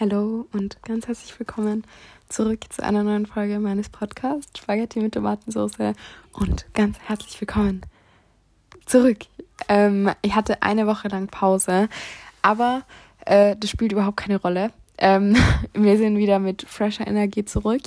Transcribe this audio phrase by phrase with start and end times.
[0.00, 1.84] Hallo und ganz herzlich willkommen
[2.28, 5.96] zurück zu einer neuen Folge meines Podcasts Spaghetti mit Tomatensauce
[6.32, 7.80] und ganz herzlich willkommen
[8.86, 9.18] zurück.
[9.68, 11.88] Ähm, ich hatte eine Woche lang Pause,
[12.42, 12.82] aber
[13.26, 14.70] äh, das spielt überhaupt keine Rolle.
[14.98, 15.34] Ähm,
[15.74, 17.82] wir sind wieder mit fresher Energie zurück.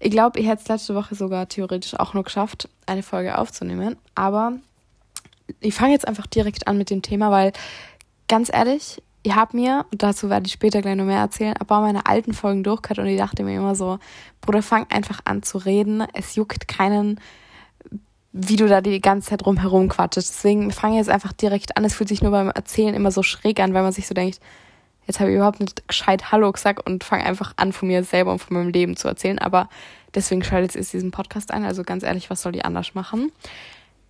[0.00, 3.96] Ich glaube, ich hätte es letzte Woche sogar theoretisch auch noch geschafft, eine Folge aufzunehmen,
[4.16, 4.54] aber
[5.60, 7.52] ich fange jetzt einfach direkt an mit dem Thema, weil
[8.26, 11.80] ganz ehrlich, ich habe mir, und dazu werde ich später gleich noch mehr erzählen, aber
[11.80, 13.98] meine alten Folgen durchgehört und ich dachte mir immer so,
[14.40, 16.04] Bruder, fang einfach an zu reden.
[16.12, 17.18] Es juckt keinen,
[18.32, 20.30] wie du da die ganze Zeit rumherum quatschst.
[20.30, 21.84] Deswegen fange jetzt einfach direkt an.
[21.84, 24.38] Es fühlt sich nur beim Erzählen immer so schräg an, weil man sich so denkt,
[25.08, 28.30] jetzt habe ich überhaupt nicht gescheit Hallo gesagt und fange einfach an, von mir selber
[28.30, 29.40] und von meinem Leben zu erzählen.
[29.40, 29.68] Aber
[30.14, 31.64] deswegen schaltet jetzt diesen Podcast ein.
[31.64, 33.32] Also ganz ehrlich, was soll die anders machen?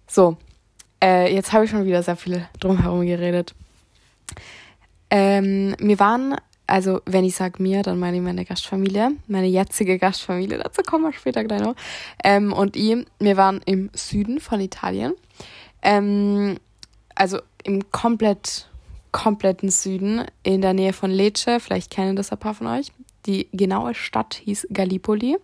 [0.07, 0.37] So,
[1.03, 3.55] äh, jetzt habe ich schon wieder sehr viel drumherum geredet.
[5.11, 9.99] Ähm, wir waren, also wenn ich sage mir, dann meine ich meine Gastfamilie, meine jetzige
[9.99, 11.77] Gastfamilie, dazu kommen wir später gleich noch.
[12.25, 15.15] Ähm, und ich, wir waren im Süden von Italien.
[15.83, 16.59] Ähm,
[17.15, 18.69] also im komplett,
[19.13, 22.93] kompletten Süden, in der Nähe von Lecce, vielleicht kennen das ein paar von euch.
[23.27, 25.37] Die genaue Stadt hieß Gallipoli.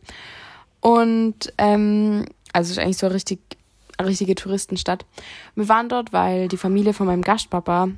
[0.80, 3.40] Und ähm, also ist eigentlich so eine richtig,
[4.00, 5.06] richtige Touristenstadt.
[5.54, 7.88] Wir waren dort, weil die Familie von meinem Gastpapa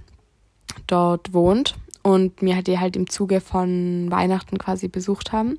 [0.87, 5.59] dort wohnt und mir die halt im Zuge von Weihnachten quasi besucht haben.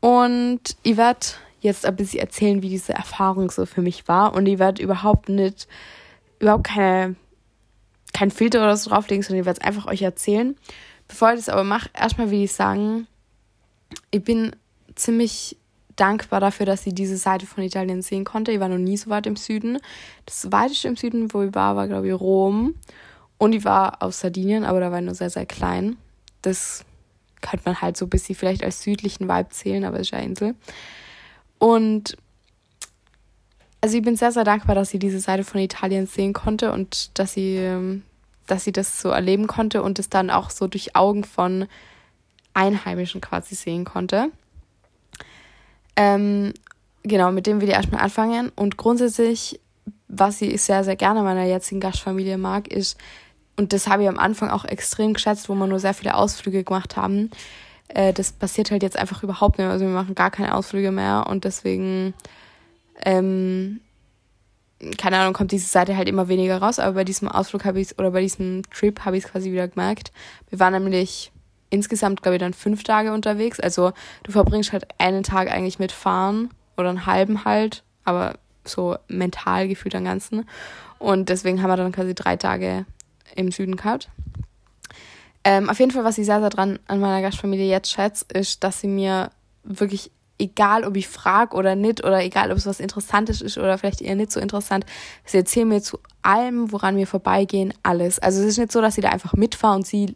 [0.00, 1.26] Und ich werde
[1.60, 4.34] jetzt ein bisschen erzählen, wie diese Erfahrung so für mich war.
[4.34, 5.66] Und ich werde überhaupt nicht,
[6.38, 7.16] überhaupt keine,
[8.12, 10.56] kein Filter oder so drauflegen, sondern ich werde es einfach euch erzählen.
[11.08, 13.06] Bevor ich das aber mache, erstmal will ich sagen,
[14.10, 14.54] ich bin
[14.94, 15.56] ziemlich
[15.96, 18.52] dankbar dafür, dass ich diese Seite von Italien sehen konnte.
[18.52, 19.78] Ich war noch nie so weit im Süden.
[20.26, 22.74] Das weiteste im Süden, wo ich war, war, glaube ich, Rom.
[23.44, 25.98] Und die war aus Sardinien, aber da war nur sehr, sehr klein.
[26.40, 26.82] Das
[27.42, 30.18] könnte man halt so ein bisschen vielleicht als südlichen Vibe zählen, aber es ist ja
[30.20, 30.54] Insel.
[31.58, 32.16] Und
[33.82, 37.18] also ich bin sehr, sehr dankbar, dass sie diese Seite von Italien sehen konnte und
[37.18, 38.02] dass sie, ähm,
[38.46, 41.66] dass sie das so erleben konnte und es dann auch so durch Augen von
[42.54, 44.30] Einheimischen quasi sehen konnte.
[45.96, 46.54] Ähm,
[47.02, 48.50] genau, mit dem will ich erstmal anfangen.
[48.56, 49.60] Und grundsätzlich,
[50.08, 52.96] was ich sehr, sehr gerne meiner jetzigen Gastfamilie mag, ist,
[53.56, 56.64] und das habe ich am Anfang auch extrem geschätzt, wo wir nur sehr viele Ausflüge
[56.64, 57.30] gemacht haben.
[57.88, 59.72] Äh, das passiert halt jetzt einfach überhaupt nicht mehr.
[59.72, 62.14] Also wir machen gar keine Ausflüge mehr und deswegen,
[63.04, 63.80] ähm,
[64.98, 66.78] keine Ahnung, kommt diese Seite halt immer weniger raus.
[66.78, 69.68] Aber bei diesem Ausflug habe ich oder bei diesem Trip habe ich es quasi wieder
[69.68, 70.12] gemerkt.
[70.50, 71.30] Wir waren nämlich
[71.70, 73.60] insgesamt, glaube ich, dann fünf Tage unterwegs.
[73.60, 73.92] Also
[74.24, 79.68] du verbringst halt einen Tag eigentlich mit Fahren oder einen halben halt, aber so mental
[79.68, 80.48] gefühlt am Ganzen.
[80.98, 82.86] Und deswegen haben wir dann quasi drei Tage
[83.34, 84.08] im Süden gehabt.
[85.44, 88.64] Ähm, auf jeden Fall, was ich sehr, sehr dran an meiner Gastfamilie jetzt schätze, ist,
[88.64, 89.30] dass sie mir
[89.62, 93.76] wirklich, egal ob ich frage oder nicht, oder egal ob es was Interessantes ist oder
[93.76, 94.86] vielleicht eher nicht so interessant,
[95.24, 98.18] sie erzählen mir zu allem, woran wir vorbeigehen, alles.
[98.18, 100.14] Also es ist nicht so, dass sie da einfach mitfahren und sie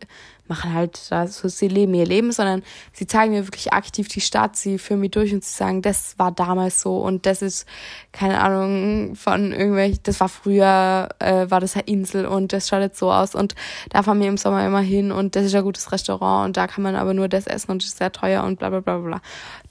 [0.48, 4.56] machen halt so, sie leben ihr Leben, sondern sie zeigen mir wirklich aktiv die Stadt,
[4.56, 7.66] sie führen mich durch und sie sagen, das war damals so und das ist,
[8.12, 12.80] keine Ahnung, von irgendwelchen, das war früher, äh, war das eine Insel und das schaut
[12.80, 13.54] jetzt so aus und
[13.90, 16.66] da fahren wir im Sommer immer hin und das ist ein gutes Restaurant und da
[16.66, 18.98] kann man aber nur das essen und das ist sehr teuer und bla bla bla
[18.98, 19.20] bla.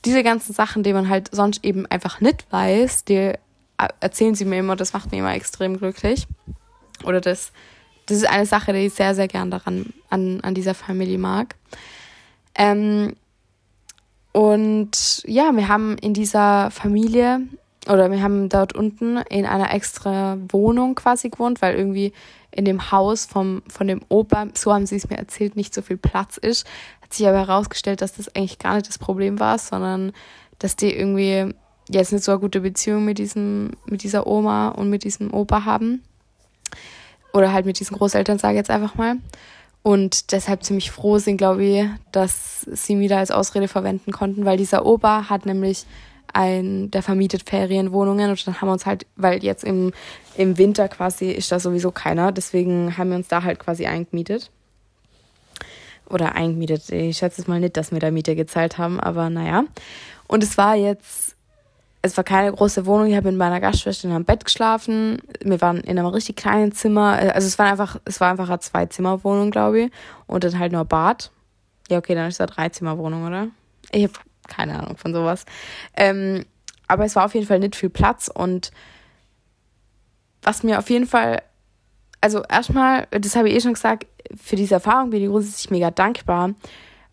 [0.05, 3.33] Diese ganzen Sachen, die man halt sonst eben einfach nicht weiß, die
[3.99, 6.27] erzählen sie mir immer, das macht mich immer extrem glücklich.
[7.03, 7.51] Oder das,
[8.07, 11.55] das ist eine Sache, die ich sehr, sehr gern daran, an, an dieser Familie mag.
[12.55, 13.15] Ähm,
[14.31, 17.41] und ja, wir haben in dieser Familie
[17.87, 22.13] oder wir haben dort unten in einer extra Wohnung quasi gewohnt, weil irgendwie
[22.51, 25.81] in dem Haus vom, von dem Opa, so haben sie es mir erzählt, nicht so
[25.81, 26.67] viel Platz ist.
[27.01, 30.11] Hat sich aber herausgestellt, dass das eigentlich gar nicht das Problem war, sondern
[30.59, 31.53] dass die irgendwie
[31.89, 35.65] jetzt nicht so eine gute Beziehung mit diesem, mit dieser Oma und mit diesem Opa
[35.65, 36.01] haben.
[37.33, 39.17] Oder halt mit diesen Großeltern, sage ich jetzt einfach mal.
[39.83, 44.57] Und deshalb ziemlich froh sind, glaube ich, dass sie wieder als Ausrede verwenden konnten, weil
[44.57, 45.85] dieser Opa hat nämlich
[46.33, 49.93] ein, der vermietet Ferienwohnungen und dann haben wir uns halt, weil jetzt im,
[50.35, 54.51] im Winter quasi ist da sowieso keiner, deswegen haben wir uns da halt quasi eingemietet.
[56.09, 56.89] Oder eingemietet.
[56.89, 59.65] Ich schätze es mal nicht, dass wir da Miete gezahlt haben, aber naja.
[60.27, 61.26] Und es war jetzt
[62.07, 63.07] es war keine große Wohnung.
[63.07, 65.21] Ich habe mit meiner Gastschwester in einem Bett geschlafen.
[65.41, 67.13] Wir waren in einem richtig kleinen Zimmer.
[67.33, 69.91] Also es war einfach, es war einfach eine Zwei-Zimmer-Wohnung, glaube ich.
[70.25, 71.31] Und dann halt nur Bad.
[71.89, 73.47] Ja, okay, dann ist es eine Drei-Zimmer-Wohnung, oder?
[73.91, 74.13] Ich habe
[74.47, 75.45] keine Ahnung von sowas.
[75.95, 76.45] Ähm,
[76.87, 78.71] aber es war auf jeden Fall nicht viel Platz und
[80.41, 81.41] was mir auf jeden Fall,
[82.21, 85.91] also erstmal, das habe ich eh schon gesagt, für diese Erfahrung bin ich grundsätzlich mega
[85.91, 86.51] dankbar,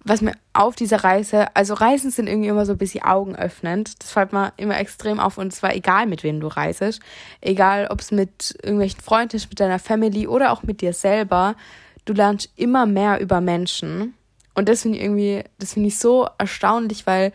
[0.04, 4.02] was mir auf dieser Reise, also Reisen sind irgendwie immer so ein bisschen augenöffnend.
[4.02, 7.00] Das fällt mir immer extrem auf und zwar egal, mit wem du reisest.
[7.40, 11.56] Egal, ob es mit irgendwelchen Freunden ist, mit deiner Family oder auch mit dir selber.
[12.04, 14.14] Du lernst immer mehr über Menschen.
[14.54, 17.32] Und das finde ich irgendwie, das finde ich so erstaunlich, weil,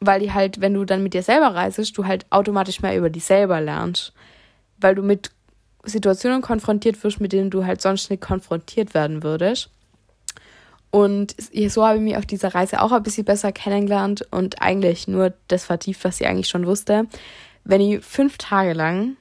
[0.00, 3.10] weil die halt, wenn du dann mit dir selber reisest, du halt automatisch mehr über
[3.10, 4.12] dich selber lernst.
[4.78, 5.30] Weil du mit
[5.84, 9.70] Situationen konfrontiert wirst, mit denen du halt sonst nicht konfrontiert werden würdest.
[10.90, 11.36] Und
[11.68, 15.32] so habe ich mich auf dieser Reise auch ein bisschen besser kennengelernt und eigentlich nur
[15.48, 17.06] das vertieft, was ich eigentlich schon wusste.
[17.64, 19.16] Wenn ich fünf Tage lang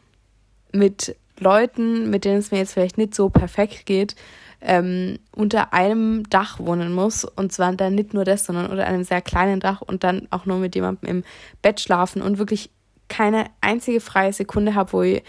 [0.71, 4.16] mit Leuten, mit denen es mir jetzt vielleicht nicht so perfekt geht,
[4.62, 7.24] ähm, unter einem Dach wohnen muss.
[7.24, 10.45] Und zwar dann nicht nur das, sondern unter einem sehr kleinen Dach und dann auch
[10.45, 11.24] nur mit jemandem im
[11.62, 12.69] Bett schlafen und wirklich
[13.07, 15.24] keine einzige freie Sekunde habe, wo ich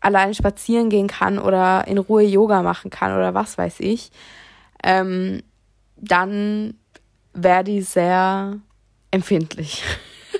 [0.00, 4.10] alleine spazieren gehen kann oder in Ruhe Yoga machen kann oder was weiß ich.
[4.82, 5.42] Ähm,
[6.04, 6.74] dann
[7.32, 8.58] wäre die sehr
[9.10, 9.82] empfindlich.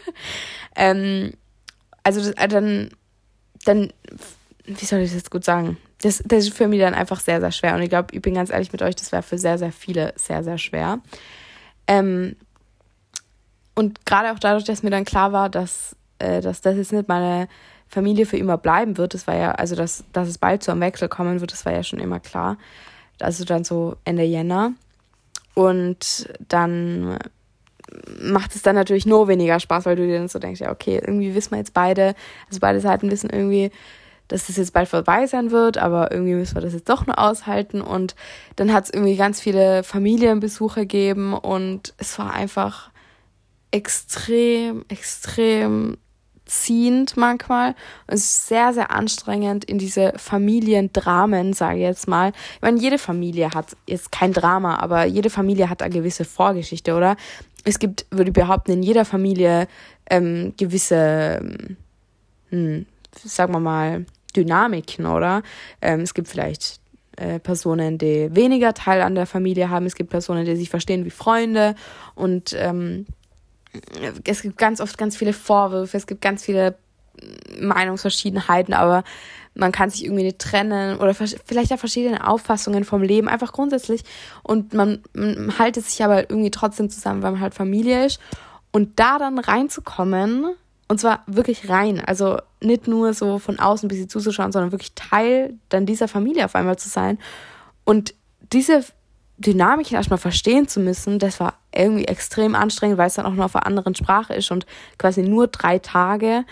[0.76, 1.32] ähm,
[2.02, 2.90] also das, äh, dann,
[3.64, 3.92] dann,
[4.64, 5.76] wie soll ich das jetzt gut sagen?
[6.02, 7.74] Das, das ist für mich dann einfach sehr, sehr schwer.
[7.74, 10.12] Und ich glaube, ich bin ganz ehrlich mit euch, das wäre für sehr, sehr viele
[10.16, 11.00] sehr, sehr schwer.
[11.86, 12.36] Ähm,
[13.74, 17.08] und gerade auch dadurch, dass mir dann klar war, dass, äh, dass das jetzt nicht
[17.08, 17.48] meine
[17.88, 20.80] Familie für immer bleiben wird, das war ja, also dass, dass es bald zu einem
[20.80, 22.56] Wechsel kommen wird, das war ja schon immer klar.
[23.20, 24.72] Also dann so Ende Jänner.
[25.54, 27.18] Und dann
[28.20, 31.00] macht es dann natürlich nur weniger Spaß, weil du dir dann so denkst, ja, okay,
[31.04, 32.14] irgendwie wissen wir jetzt beide,
[32.48, 33.70] also beide Seiten wissen irgendwie,
[34.28, 37.18] dass das jetzt bald vorbei sein wird, aber irgendwie müssen wir das jetzt doch nur
[37.18, 37.80] aushalten.
[37.80, 38.14] Und
[38.56, 42.90] dann hat es irgendwie ganz viele Familienbesuche gegeben und es war einfach
[43.70, 45.98] extrem, extrem
[46.62, 47.74] ziehend manchmal.
[48.06, 52.32] Es ist sehr, sehr anstrengend in diese Familiendramen, sage ich jetzt mal.
[52.56, 56.94] Ich meine, jede Familie hat jetzt kein Drama, aber jede Familie hat eine gewisse Vorgeschichte,
[56.94, 57.16] oder?
[57.64, 59.68] Es gibt, würde ich behaupten, in jeder Familie
[60.10, 61.40] ähm, gewisse,
[62.50, 62.86] hm,
[63.24, 64.06] sagen wir mal,
[64.36, 65.42] Dynamiken, oder?
[65.80, 66.80] Ähm, es gibt vielleicht
[67.16, 69.86] äh, Personen, die weniger Teil an der Familie haben.
[69.86, 71.74] Es gibt Personen, die sich verstehen wie Freunde
[72.14, 73.06] und ähm,
[74.24, 76.76] es gibt ganz oft ganz viele Vorwürfe, es gibt ganz viele
[77.60, 79.04] Meinungsverschiedenheiten, aber
[79.54, 84.02] man kann sich irgendwie nicht trennen oder vielleicht auch verschiedene Auffassungen vom Leben, einfach grundsätzlich.
[84.42, 88.18] Und man, man haltet sich aber irgendwie trotzdem zusammen, weil man halt Familie ist.
[88.72, 90.56] Und da dann reinzukommen,
[90.88, 94.94] und zwar wirklich rein, also nicht nur so von außen ein bisschen zuzuschauen, sondern wirklich
[94.94, 97.18] Teil dann dieser Familie auf einmal zu sein.
[97.84, 98.14] Und
[98.52, 98.84] diese
[99.36, 103.46] Dynamiken erstmal verstehen zu müssen, das war irgendwie extrem anstrengend, weil es dann auch noch
[103.46, 104.66] auf einer anderen Sprache ist und
[104.98, 106.44] quasi nur drei Tage.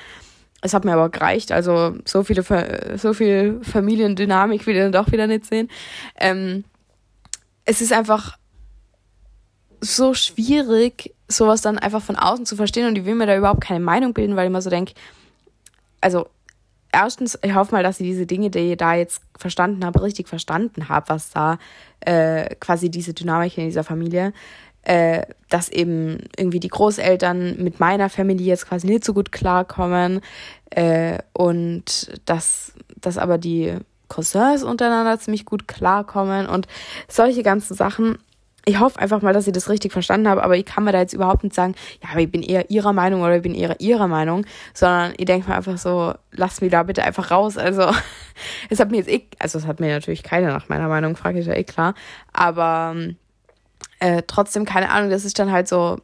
[0.62, 2.44] Es hat mir aber gereicht, also so viele,
[2.96, 5.68] so viel Familiendynamik will ich dann doch wieder nicht sehen.
[6.18, 6.64] Ähm,
[7.64, 8.36] es ist einfach
[9.80, 13.60] so schwierig, sowas dann einfach von außen zu verstehen und ich will mir da überhaupt
[13.60, 14.94] keine Meinung bilden, weil ich immer so denke,
[16.00, 16.28] also
[16.92, 20.28] erstens, ich hoffe mal, dass ich diese Dinge, die ich da jetzt verstanden habe, richtig
[20.28, 21.58] verstanden habe, was da
[22.00, 24.32] äh, quasi diese Dynamik in dieser Familie,
[24.82, 30.20] äh, dass eben irgendwie die Großeltern mit meiner Familie jetzt quasi nicht so gut klarkommen
[30.70, 33.74] äh, und dass, dass aber die
[34.08, 36.66] Cousins untereinander ziemlich gut klarkommen und
[37.08, 38.18] solche ganzen Sachen
[38.64, 41.00] ich hoffe einfach mal, dass ich das richtig verstanden habe, aber ich kann mir da
[41.00, 43.80] jetzt überhaupt nicht sagen, ja, aber ich bin eher ihrer Meinung oder ich bin eher
[43.80, 47.58] ihrer Meinung, sondern ich denke mir einfach so, lass mich da bitte einfach raus.
[47.58, 47.90] Also,
[48.70, 51.36] es hat mir jetzt eh, also es hat mir natürlich keiner nach meiner Meinung gefragt,
[51.36, 51.94] ist ja eh klar,
[52.32, 52.94] aber
[53.98, 55.98] äh, trotzdem, keine Ahnung, das ist dann halt so,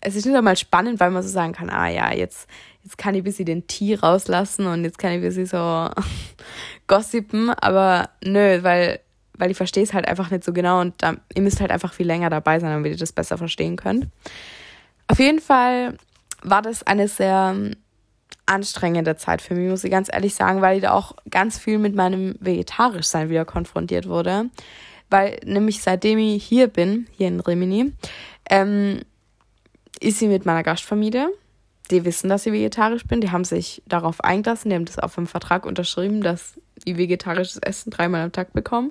[0.00, 2.48] es ist nicht einmal spannend, weil man so sagen kann, ah ja, jetzt,
[2.82, 5.90] jetzt kann ich ein bisschen den Tee rauslassen und jetzt kann ich ein bisschen so
[6.88, 9.00] gossipen, aber nö, weil
[9.40, 11.94] weil ich verstehe es halt einfach nicht so genau und da, ihr müsst halt einfach
[11.94, 14.06] viel länger dabei sein, damit ihr das besser verstehen könnt.
[15.08, 15.96] Auf jeden Fall
[16.42, 17.74] war das eine sehr ähm,
[18.46, 21.78] anstrengende Zeit für mich, muss ich ganz ehrlich sagen, weil ich da auch ganz viel
[21.78, 24.50] mit meinem Vegetarischsein wieder konfrontiert wurde.
[25.08, 27.92] Weil nämlich seitdem ich hier bin, hier in Rimini,
[28.48, 29.00] ähm,
[30.00, 31.30] ist sie mit meiner Gastfamilie.
[31.90, 33.20] Die wissen, dass ich vegetarisch bin.
[33.20, 34.70] Die haben sich darauf eingelassen.
[34.70, 38.90] Die haben das auf dem Vertrag unterschrieben, dass ich vegetarisches Essen dreimal am Tag bekomme.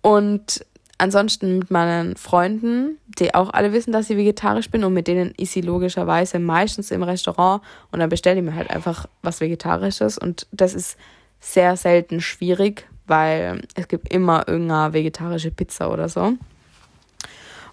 [0.00, 0.64] Und
[1.02, 5.32] ansonsten mit meinen Freunden, die auch alle wissen, dass ich vegetarisch bin und mit denen
[5.36, 10.16] ist sie logischerweise meistens im Restaurant und dann bestelle ich mir halt einfach was Vegetarisches
[10.16, 10.96] und das ist
[11.40, 16.34] sehr selten schwierig, weil es gibt immer irgendeine vegetarische Pizza oder so.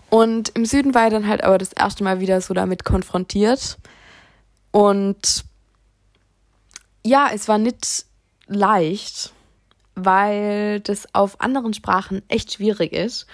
[0.09, 3.77] Und im Süden war ich dann halt aber das erste Mal wieder so damit konfrontiert
[4.71, 5.45] und
[7.05, 8.05] ja, es war nicht
[8.49, 9.31] leicht,
[9.95, 13.27] weil das auf anderen Sprachen echt schwierig ist.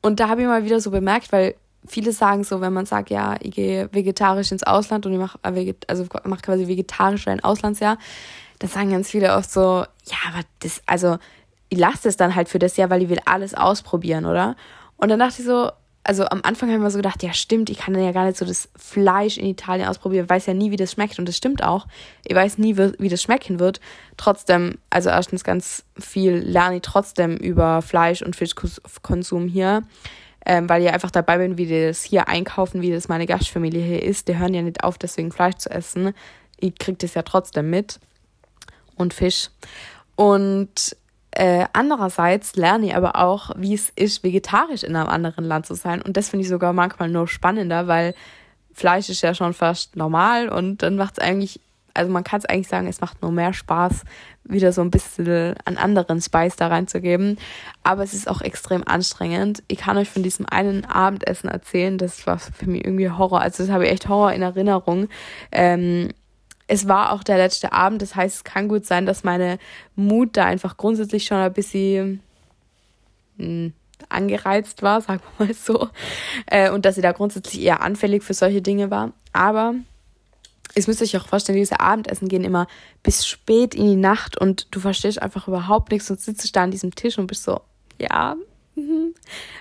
[0.00, 1.54] Und da habe ich mal wieder so bemerkt, weil
[1.86, 5.38] viele sagen so, wenn man sagt, ja, ich gehe vegetarisch ins Ausland und ich mache
[5.42, 7.98] äh, also mach quasi vegetarisch ein Auslandsjahr,
[8.58, 11.18] dann sagen ganz viele oft so, ja, aber das, also
[11.68, 14.56] ich lasse das dann halt für das Jahr, weil ich will alles ausprobieren, oder?
[14.96, 15.70] Und dann dachte ich so,
[16.04, 18.36] also am Anfang habe ich mir so gedacht, ja stimmt, ich kann ja gar nicht
[18.36, 21.62] so das Fleisch in Italien ausprobieren, weiß ja nie, wie das schmeckt und das stimmt
[21.62, 21.86] auch.
[22.26, 23.80] Ich weiß nie, wie das schmecken wird.
[24.16, 29.82] Trotzdem, also erstens ganz viel lerne ich trotzdem über Fleisch und Fischkonsum hier,
[30.44, 33.82] ähm, weil ich einfach dabei bin, wie die das hier einkaufen, wie das meine Gastfamilie
[33.82, 34.26] hier ist.
[34.26, 36.14] Die hören ja nicht auf, deswegen Fleisch zu essen.
[36.58, 38.00] Ich kriege das ja trotzdem mit
[38.96, 39.50] und Fisch.
[40.16, 40.96] Und
[41.32, 45.74] äh, andererseits lerne ich aber auch, wie es ist, vegetarisch in einem anderen Land zu
[45.74, 46.02] sein.
[46.02, 48.14] Und das finde ich sogar manchmal nur spannender, weil
[48.74, 51.60] Fleisch ist ja schon fast normal und dann macht es eigentlich,
[51.94, 54.02] also man kann es eigentlich sagen, es macht nur mehr Spaß,
[54.44, 57.38] wieder so ein bisschen an anderen Spice da reinzugeben.
[57.82, 59.62] Aber es ist auch extrem anstrengend.
[59.68, 63.40] Ich kann euch von diesem einen Abendessen erzählen, das war für mich irgendwie Horror.
[63.40, 65.08] Also das habe ich echt Horror in Erinnerung.
[65.50, 66.08] Ähm,
[66.72, 69.58] es war auch der letzte Abend, das heißt, es kann gut sein, dass meine
[69.94, 72.22] Mut da einfach grundsätzlich schon ein bisschen
[73.36, 73.72] mh, hm,
[74.08, 75.90] angereizt war, sagen wir mal so,
[76.46, 79.12] äh, und dass sie da grundsätzlich eher anfällig für solche Dinge war.
[79.34, 79.74] Aber
[80.74, 82.66] es müsst euch auch vorstellen, diese Abendessen gehen immer
[83.02, 86.70] bis spät in die Nacht und du verstehst einfach überhaupt nichts und sitzt da an
[86.70, 87.60] diesem Tisch und bist so,
[88.00, 88.34] ja.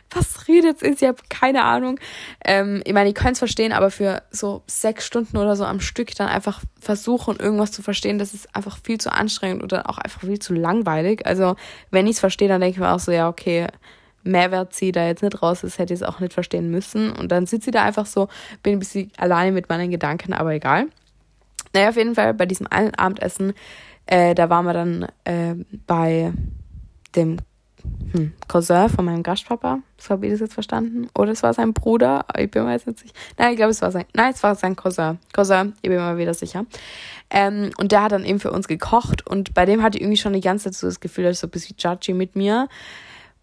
[0.10, 1.02] Was redet ist?
[1.02, 2.00] Ich habe keine Ahnung.
[2.46, 5.80] Ähm, ich meine, ich kann es verstehen, aber für so sechs Stunden oder so am
[5.80, 9.98] Stück dann einfach versuchen, irgendwas zu verstehen, das ist einfach viel zu anstrengend oder auch
[9.98, 11.26] einfach viel zu langweilig.
[11.26, 11.56] Also,
[11.92, 13.68] wenn ich es verstehe, dann denke ich mir auch so, ja, okay,
[14.24, 17.12] Mehrwert ziehe da jetzt nicht raus, das hätte ich es auch nicht verstehen müssen.
[17.12, 18.28] Und dann sitze ich da einfach so,
[18.64, 20.88] bin ein bisschen alleine mit meinen Gedanken, aber egal.
[21.74, 23.54] Naja, auf jeden Fall bei diesem einen Abendessen,
[24.06, 25.56] äh, da waren wir dann äh,
[25.88, 26.34] bei
[27.16, 27.38] dem
[28.14, 29.80] hm, Cousin von meinem Gastpapa.
[29.98, 31.08] So habe ich das jetzt verstanden.
[31.16, 32.26] Oder es war sein Bruder.
[32.38, 33.14] Ich bin mir jetzt nicht sicher.
[33.38, 34.06] Nein, ich glaube, es war sein.
[34.14, 35.20] Nein, es war sein Cousin.
[35.34, 36.66] Cousin, ich bin mir wieder sicher.
[37.30, 39.26] Ähm, und der hat dann eben für uns gekocht.
[39.26, 41.42] Und bei dem hatte ich irgendwie schon die ganze Zeit so das Gefühl, dass er
[41.42, 42.68] so ein bisschen judgy mit mir.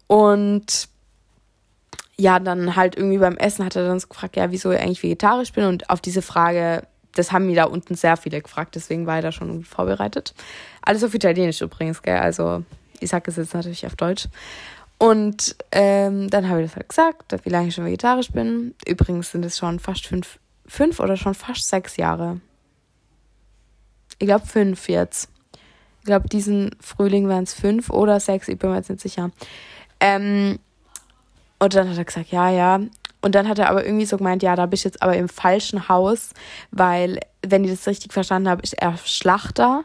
[0.07, 0.89] Und
[2.17, 5.53] ja, dann halt irgendwie beim Essen hat er dann gefragt, ja, wieso ich eigentlich vegetarisch
[5.53, 5.65] bin.
[5.65, 6.83] Und auf diese Frage,
[7.15, 10.33] das haben mir da unten sehr viele gefragt, deswegen war ich da schon vorbereitet.
[10.81, 12.17] Alles auf Italienisch übrigens, gell?
[12.17, 12.63] Also
[12.99, 14.27] ich sage es jetzt natürlich auf Deutsch.
[14.97, 18.75] Und ähm, dann habe ich das halt gesagt, wie lange ich schon vegetarisch bin.
[18.85, 22.41] Übrigens sind es schon fast fünf, fünf oder schon fast sechs Jahre.
[24.19, 25.29] Ich glaube fünf jetzt.
[25.99, 29.31] Ich glaube, diesen Frühling waren es fünf oder sechs, ich bin mir jetzt nicht sicher.
[29.99, 30.59] Ähm,
[31.59, 32.79] und dann hat er gesagt, ja, ja.
[33.21, 35.27] Und dann hat er aber irgendwie so gemeint, ja, da bist du jetzt aber im
[35.27, 36.31] falschen Haus,
[36.71, 39.83] weil, wenn ich das richtig verstanden habe, ist er Schlachter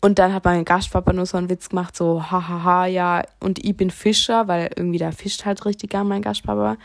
[0.00, 3.76] und dann hat mein Gastpapa nur so einen Witz gemacht, so, hahaha, ja, und ich
[3.76, 6.76] bin Fischer, weil irgendwie der fischt halt richtig gern, mein Gastpapa.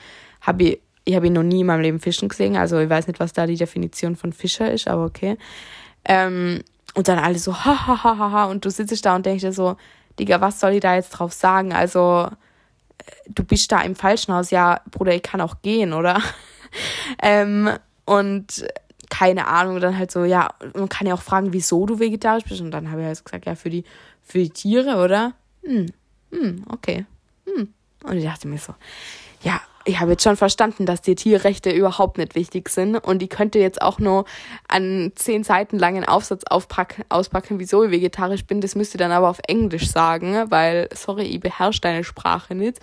[0.42, 3.08] Hab ich, ich habe ihn noch nie in meinem Leben fischen gesehen, also ich weiß
[3.08, 5.38] nicht, was da die Definition von Fischer ist, aber okay.
[6.04, 6.62] Ähm,
[6.94, 9.78] und dann alle so, hahaha, und du sitzt da und denkst dir so,
[10.20, 11.74] Digga, was soll ich da jetzt drauf sagen?
[11.74, 12.30] Also,
[13.28, 16.22] du bist da im falschen Haus, ja, Bruder, ich kann auch gehen, oder?
[17.22, 17.70] ähm,
[18.06, 18.66] und
[19.18, 22.60] keine Ahnung, dann halt so, ja, man kann ja auch fragen, wieso du vegetarisch bist.
[22.60, 23.86] Und dann habe ich halt gesagt, ja, für die,
[24.22, 25.34] für die Tiere, oder?
[25.64, 25.86] Hm,
[26.32, 27.06] hm, okay.
[27.46, 27.70] Hm.
[28.04, 28.76] Und ich dachte mir so,
[29.42, 32.98] ja, ich habe jetzt schon verstanden, dass die Tierrechte überhaupt nicht wichtig sind.
[32.98, 34.26] Und ich könnte jetzt auch nur
[34.68, 38.60] einen zehn Seiten langen Aufsatz aufpacken, auspacken, wieso ich vegetarisch bin.
[38.60, 42.80] Das müsste dann aber auf Englisch sagen, weil, sorry, ich beherrsche deine Sprache nicht.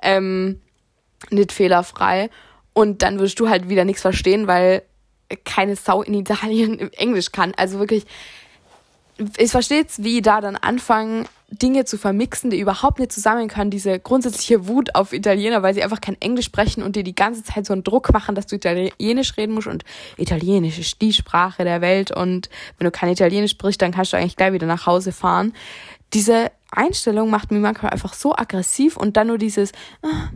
[0.00, 0.62] Ähm,
[1.30, 2.30] nicht fehlerfrei.
[2.72, 4.82] Und dann wirst du halt wieder nichts verstehen, weil
[5.36, 7.52] keine Sau in Italien im Englisch kann.
[7.56, 8.04] Also wirklich,
[9.38, 13.70] ich verstehe jetzt, wie da dann anfangen, Dinge zu vermixen, die überhaupt nicht zusammen können.
[13.70, 17.44] Diese grundsätzliche Wut auf Italiener, weil sie einfach kein Englisch sprechen und dir die ganze
[17.44, 19.68] Zeit so einen Druck machen, dass du Italienisch reden musst.
[19.68, 19.84] Und
[20.16, 22.10] Italienisch ist die Sprache der Welt.
[22.10, 22.48] Und
[22.78, 25.52] wenn du kein Italienisch sprichst, dann kannst du eigentlich gleich wieder nach Hause fahren.
[26.12, 29.72] Diese Einstellung macht mich manchmal einfach so aggressiv und dann nur dieses,
[30.02, 30.30] ah,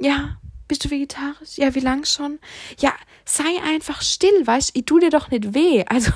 [0.00, 0.36] ja,
[0.68, 1.56] bist du vegetarisch?
[1.56, 2.38] Ja, wie lang schon?
[2.78, 2.92] Ja,
[3.24, 5.84] sei einfach still, weißt ich tu dir doch nicht weh.
[5.88, 6.12] Also,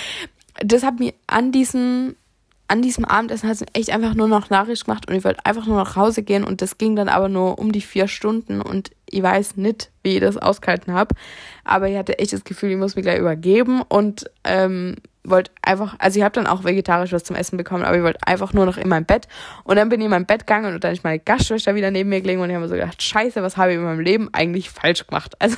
[0.60, 2.16] das hat mir an diesem,
[2.68, 5.76] an diesem Abendessen hat echt einfach nur noch Nachricht gemacht und ich wollte einfach nur
[5.76, 9.22] nach Hause gehen und das ging dann aber nur um die vier Stunden und ich
[9.22, 11.14] weiß nicht, wie ich das ausgehalten habe.
[11.64, 15.96] Aber ich hatte echt das Gefühl, ich muss mich gleich übergeben und ähm, wollte einfach,
[15.98, 18.66] also ich habe dann auch vegetarisch was zum Essen bekommen, aber ich wollte einfach nur
[18.66, 19.28] noch in mein Bett.
[19.64, 22.08] Und dann bin ich in mein Bett gegangen und dann ist meine Gastschwester wieder neben
[22.08, 24.28] mir gelegen und ich habe mir so gedacht, scheiße, was habe ich in meinem Leben
[24.32, 25.34] eigentlich falsch gemacht?
[25.40, 25.56] Also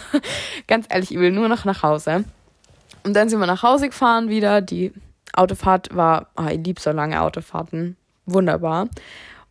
[0.67, 2.25] ganz ehrlich, ich will nur noch nach Hause.
[3.03, 4.61] Und dann sind wir nach Hause gefahren wieder.
[4.61, 4.93] Die
[5.33, 7.97] Autofahrt war, oh, ich liebe so lange Autofahrten.
[8.27, 8.89] Wunderbar.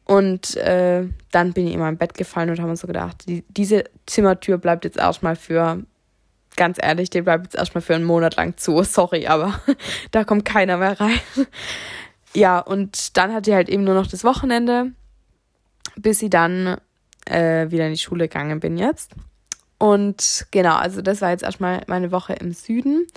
[0.05, 3.43] Und äh, dann bin ich immer im Bett gefallen und haben uns so gedacht, die,
[3.49, 5.83] diese Zimmertür bleibt jetzt erstmal für,
[6.55, 8.83] ganz ehrlich, die bleibt jetzt erstmal für einen Monat lang zu.
[8.83, 9.59] Sorry, aber
[10.11, 11.19] da kommt keiner mehr rein.
[12.33, 14.91] ja, und dann hatte ich halt eben nur noch das Wochenende,
[15.95, 16.77] bis ich dann
[17.25, 19.11] äh, wieder in die Schule gegangen bin jetzt.
[19.77, 23.07] Und genau, also das war jetzt erstmal meine Woche im Süden.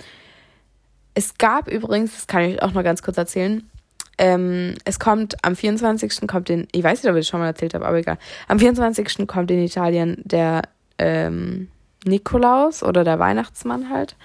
[1.13, 3.69] Es gab übrigens, das kann ich auch noch ganz kurz erzählen,
[4.17, 6.27] ähm, es kommt am 24.
[6.27, 8.17] kommt in, ich weiß nicht, ob ich das schon mal erzählt habe, aber egal.
[8.47, 9.27] Am 24.
[9.27, 10.61] kommt in Italien der
[10.99, 11.69] ähm,
[12.05, 14.15] Nikolaus oder der Weihnachtsmann halt.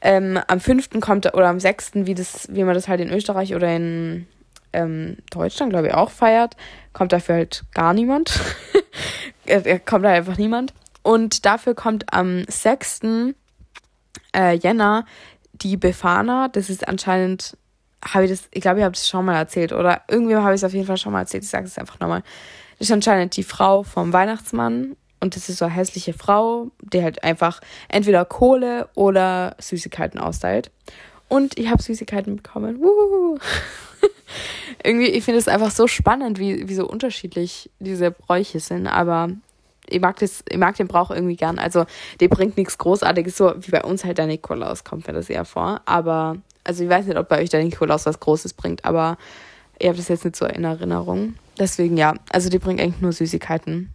[0.00, 1.00] Ähm, am 5.
[1.00, 4.26] kommt oder am 6., wie, das, wie man das halt in Österreich oder in
[4.72, 6.56] ähm, Deutschland, glaube ich, auch feiert,
[6.92, 8.38] kommt dafür halt gar niemand.
[9.86, 10.72] kommt da einfach niemand.
[11.02, 13.00] Und dafür kommt am 6.
[14.34, 15.04] Äh, Jänner
[15.52, 16.48] die Befana.
[16.48, 17.56] Das ist anscheinend,
[18.04, 19.72] habe ich das, ich glaube, ich habe das schon mal erzählt.
[19.72, 21.44] Oder irgendwie habe ich es auf jeden Fall schon mal erzählt.
[21.44, 22.22] Ich sage es einfach nochmal.
[22.78, 24.96] Das ist anscheinend die Frau vom Weihnachtsmann.
[25.20, 30.70] Und das ist so eine hässliche Frau, die halt einfach entweder Kohle oder Süßigkeiten austeilt.
[31.28, 32.80] Und ich habe Süßigkeiten bekommen.
[32.80, 33.38] Wuhu.
[34.84, 38.86] Irgendwie, ich finde es einfach so spannend, wie, wie so unterschiedlich diese Bräuche sind.
[38.86, 39.30] Aber
[39.88, 41.58] ich mag, das, ich mag den Brauch irgendwie gern.
[41.58, 41.86] Also,
[42.20, 45.44] der bringt nichts Großartiges, so wie bei uns halt der Nikolaus kommt mir das eher
[45.44, 45.80] vor.
[45.86, 49.16] Aber, also ich weiß nicht, ob bei euch der Nikolaus was Großes bringt, aber
[49.78, 51.34] ich habe das jetzt nicht so in Erinnerung.
[51.58, 53.92] Deswegen ja, also die bringt eigentlich nur Süßigkeiten.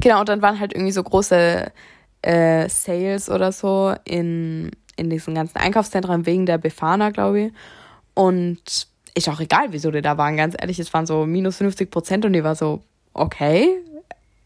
[0.00, 1.70] Genau, und dann waren halt irgendwie so große
[2.22, 7.52] äh, Sales oder so in, in diesen ganzen Einkaufszentren wegen der Befana, glaube ich.
[8.14, 10.78] Und ist auch egal, wieso die da waren, ganz ehrlich.
[10.78, 12.82] Es waren so minus 50 Prozent und die war so,
[13.12, 13.68] okay,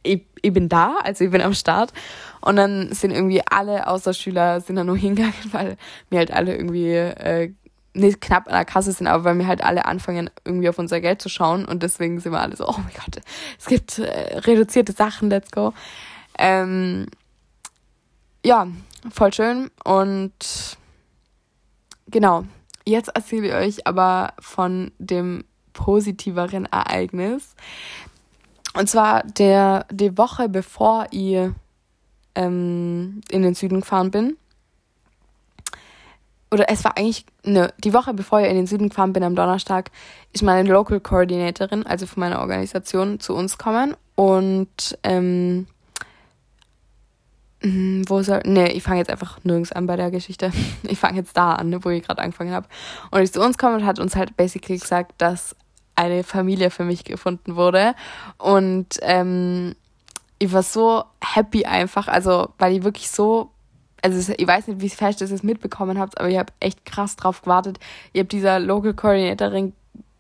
[0.02, 1.92] ich, ich bin da, also ich bin am Start.
[2.40, 5.76] Und dann sind irgendwie alle außer Schüler sind da nur hingegangen, weil
[6.10, 7.52] wir halt alle irgendwie äh,
[7.96, 11.00] nicht knapp an der Kasse sind, aber weil wir halt alle anfangen, irgendwie auf unser
[11.00, 11.64] Geld zu schauen.
[11.64, 13.22] Und deswegen sind wir alle so, oh mein Gott,
[13.58, 15.72] es gibt äh, reduzierte Sachen, let's go.
[16.38, 17.06] Ähm,
[18.44, 18.68] ja,
[19.10, 19.71] voll schön.
[19.84, 20.78] Und
[22.08, 22.44] genau,
[22.84, 27.54] jetzt erzähle ich euch aber von dem positiveren Ereignis.
[28.75, 31.50] Und zwar der, die Woche bevor ich
[32.34, 34.36] ähm, in den Süden gefahren bin.
[36.50, 39.35] Oder es war eigentlich, ne, die Woche bevor ich in den Süden gefahren bin am
[39.35, 39.91] Donnerstag,
[40.32, 43.97] ist meine Local Coordinatorin, also von meiner Organisation, zu uns gekommen.
[44.15, 45.67] Und ähm,
[47.63, 48.43] hm, wo soll.
[48.45, 50.52] Ne, ich fange jetzt einfach nirgends an bei der Geschichte.
[50.89, 52.69] Ich fange jetzt da an, wo ich gerade angefangen habe.
[53.11, 55.56] Und ich zu uns komme und hat uns halt basically gesagt, dass
[55.97, 57.95] eine Familie für mich gefunden wurde.
[58.39, 59.75] Und ähm,
[60.39, 63.50] ich war so happy einfach, also weil ich wirklich so,
[64.02, 67.17] also ich weiß nicht, wie fest ihr es mitbekommen habt, aber ich habe echt krass
[67.17, 67.78] drauf gewartet.
[68.13, 69.73] Ich habe dieser Local Coordinatorin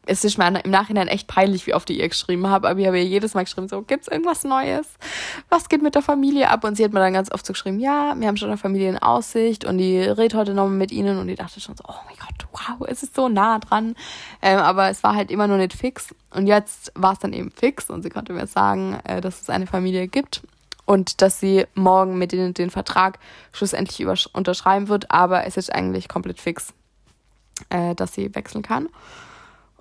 [0.06, 2.86] es ist mir im Nachhinein echt peinlich, wie oft ich ihr geschrieben habe, aber ich
[2.86, 4.86] habe ihr jedes Mal geschrieben, so, gibt's irgendwas Neues?
[5.48, 6.64] Was geht mit der Familie ab?
[6.64, 8.88] Und sie hat mir dann ganz oft so geschrieben, ja, wir haben schon eine Familie
[8.88, 11.94] in Aussicht und die redet heute nochmal mit ihnen und ich dachte schon so, oh
[12.06, 13.96] mein Gott, wow, es ist so nah dran.
[14.42, 16.14] Ähm, aber es war halt immer noch nicht fix.
[16.30, 19.50] Und jetzt war es dann eben fix und sie konnte mir sagen, äh, dass es
[19.50, 20.42] eine Familie gibt
[20.86, 23.18] und dass sie morgen mit denen den Vertrag
[23.52, 26.72] schlussendlich unterschreiben wird, aber es ist eigentlich komplett fix,
[27.68, 28.88] äh, dass sie wechseln kann.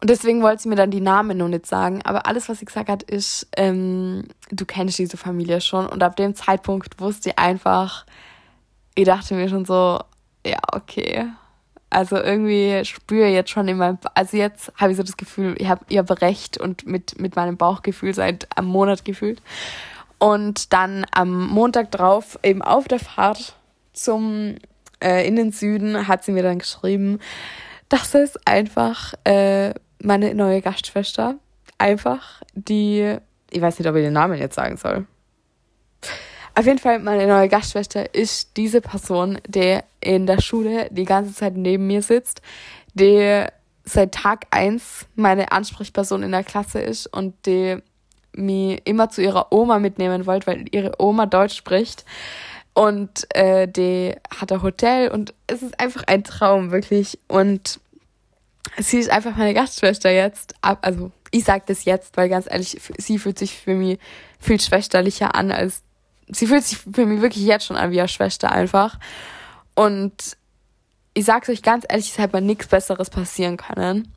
[0.01, 2.01] Und deswegen wollte sie mir dann die Namen noch nicht sagen.
[2.03, 5.87] Aber alles, was sie gesagt hat, ist, ähm, du kennst diese Familie schon.
[5.87, 8.05] Und ab dem Zeitpunkt wusste ich einfach,
[8.93, 9.99] ich dachte mir schon so,
[10.45, 11.25] ja, okay.
[11.89, 15.55] Also irgendwie spüre ich jetzt schon in meinem, also jetzt habe ich so das Gefühl,
[15.59, 19.41] ich habe ihr recht und mit, mit meinem Bauchgefühl seit einem Monat gefühlt.
[20.17, 23.55] Und dann am Montag drauf, eben auf der Fahrt
[23.93, 24.55] zum
[25.03, 27.19] äh, in den Süden, hat sie mir dann geschrieben,
[27.89, 31.35] dass es einfach äh, meine neue Gastschwester
[31.77, 33.17] einfach, die,
[33.49, 35.05] ich weiß nicht, ob ich den Namen jetzt sagen soll.
[36.57, 41.33] Auf jeden Fall, meine neue Gastschwester ist diese Person, die in der Schule die ganze
[41.33, 42.41] Zeit neben mir sitzt,
[42.93, 43.45] die
[43.83, 47.77] seit Tag eins meine Ansprechperson in der Klasse ist und die
[48.35, 52.05] mich immer zu ihrer Oma mitnehmen wollte, weil ihre Oma Deutsch spricht.
[52.73, 57.17] Und äh, die hat ein Hotel und es ist einfach ein Traum, wirklich.
[57.27, 57.79] Und
[58.77, 60.55] sie ist einfach meine Gastschwester jetzt.
[60.61, 63.99] Also ich sage das jetzt, weil ganz ehrlich, sie fühlt sich für mich
[64.39, 65.81] viel schwesterlicher an als
[66.27, 68.99] sie fühlt sich für mich wirklich jetzt schon an wie eine Schwester einfach.
[69.75, 70.37] Und
[71.13, 74.13] ich sag's euch ganz ehrlich, es hätte mir nichts Besseres passieren können.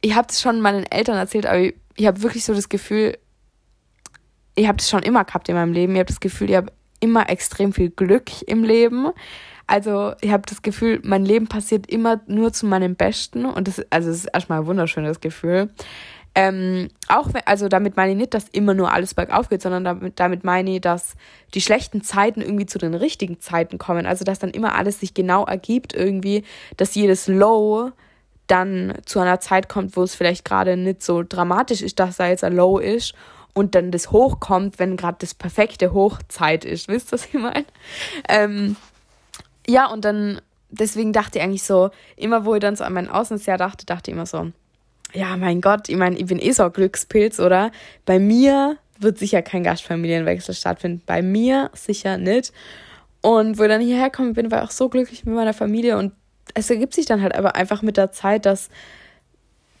[0.00, 3.16] Ich habe das schon meinen Eltern erzählt, aber ich, ich habe wirklich so das Gefühl,
[4.54, 5.94] ich habe das schon immer gehabt in meinem Leben.
[5.94, 9.10] Ich habe das Gefühl, ich habe immer extrem viel Glück im Leben.
[9.66, 13.80] Also ich habe das Gefühl, mein Leben passiert immer nur zu meinem Besten und das,
[13.90, 15.70] also es ist erstmal ein wunderschönes Gefühl.
[16.34, 19.84] Ähm, auch wenn, also damit meine ich nicht, dass immer nur alles bergauf geht, sondern
[19.84, 21.14] damit, damit meine ich, dass
[21.54, 24.04] die schlechten Zeiten irgendwie zu den richtigen Zeiten kommen.
[24.04, 26.42] Also dass dann immer alles sich genau ergibt irgendwie,
[26.76, 27.92] dass jedes Low
[28.46, 32.28] dann zu einer Zeit kommt, wo es vielleicht gerade nicht so dramatisch ist, dass da
[32.28, 33.14] jetzt ein Low ist
[33.54, 36.88] und dann das Hoch kommt, wenn gerade das perfekte Hochzeit ist.
[36.88, 37.64] Wisst ihr, was ich meine?
[38.28, 38.76] Ähm,
[39.66, 43.08] ja, und dann, deswegen dachte ich eigentlich so, immer wo ich dann so an mein
[43.08, 44.50] Auslandsjahr dachte, dachte ich immer so,
[45.14, 47.70] ja, mein Gott, ich meine, ich bin eh so ein Glückspilz, oder?
[48.04, 51.02] Bei mir wird sicher kein Gastfamilienwechsel stattfinden.
[51.06, 52.52] Bei mir sicher nicht.
[53.20, 55.96] Und wo ich dann hierher gekommen bin, war ich auch so glücklich mit meiner Familie
[55.96, 56.12] und
[56.52, 58.68] es ergibt sich dann halt aber einfach mit der Zeit, dass,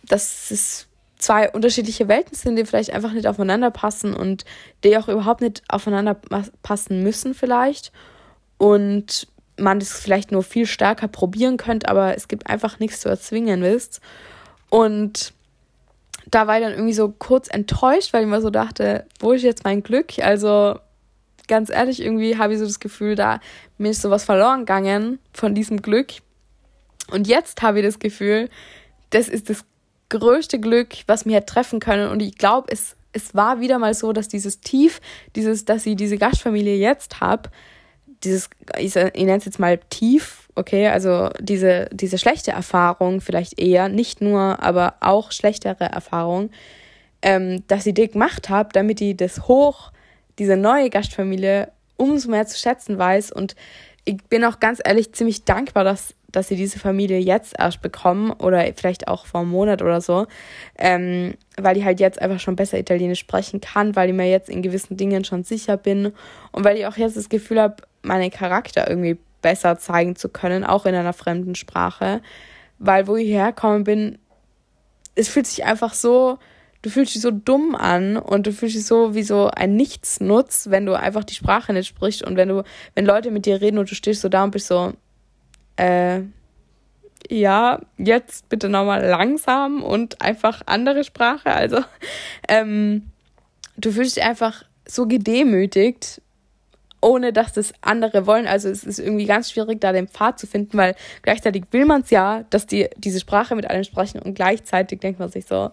[0.04, 0.86] dass es
[1.18, 4.44] zwei unterschiedliche Welten sind, die vielleicht einfach nicht aufeinander passen und
[4.82, 6.16] die auch überhaupt nicht aufeinander
[6.62, 7.92] passen müssen vielleicht.
[8.58, 13.08] Und man das vielleicht nur viel stärker probieren könnte, aber es gibt einfach nichts zu
[13.08, 14.00] erzwingen, wisst.
[14.70, 15.32] Und
[16.26, 19.42] da war ich dann irgendwie so kurz enttäuscht, weil ich mir so dachte, wo ist
[19.42, 20.18] jetzt mein Glück?
[20.18, 20.78] Also
[21.46, 23.40] ganz ehrlich, irgendwie habe ich so das Gefühl, da
[23.78, 26.14] mir ist sowas verloren gegangen von diesem Glück.
[27.10, 28.48] Und jetzt habe ich das Gefühl,
[29.10, 29.64] das ist das
[30.08, 32.10] größte Glück, was mir hätte treffen können.
[32.10, 35.00] Und ich glaube, es, es war wieder mal so, dass dieses Tief,
[35.36, 37.50] dieses, dass ich diese Gastfamilie jetzt habe,
[38.22, 43.60] dieses, ich, ich nenne es jetzt mal tief, okay, also diese, diese schlechte Erfahrung vielleicht
[43.60, 46.50] eher, nicht nur, aber auch schlechtere Erfahrung,
[47.22, 49.92] ähm, dass ich die gemacht habe, damit ich das hoch,
[50.38, 53.54] diese neue Gastfamilie umso mehr zu schätzen weiß und
[54.04, 58.30] ich bin auch ganz ehrlich ziemlich dankbar, dass dass sie diese Familie jetzt erst bekommen
[58.32, 60.26] oder vielleicht auch vor einem Monat oder so,
[60.78, 64.48] ähm, weil ich halt jetzt einfach schon besser Italienisch sprechen kann, weil ich mir jetzt
[64.48, 66.12] in gewissen Dingen schon sicher bin
[66.52, 70.64] und weil ich auch jetzt das Gefühl habe, meinen Charakter irgendwie besser zeigen zu können,
[70.64, 72.22] auch in einer fremden Sprache,
[72.78, 74.18] weil wo ich hergekommen bin,
[75.14, 76.38] es fühlt sich einfach so,
[76.82, 80.70] du fühlst dich so dumm an und du fühlst dich so wie so ein Nichtsnutz,
[80.70, 83.78] wenn du einfach die Sprache nicht sprichst und wenn du, wenn Leute mit dir reden
[83.78, 84.92] und du stehst so da und bist so,
[85.76, 86.20] äh,
[87.30, 91.50] ja, jetzt bitte nochmal langsam und einfach andere Sprache.
[91.52, 91.78] Also,
[92.48, 93.10] ähm,
[93.76, 96.20] du fühlst dich einfach so gedemütigt,
[97.00, 98.46] ohne dass das andere wollen.
[98.46, 102.00] Also es ist irgendwie ganz schwierig, da den Pfad zu finden, weil gleichzeitig will man
[102.00, 105.70] es ja, dass die diese Sprache mit allen sprechen und gleichzeitig denkt man sich so,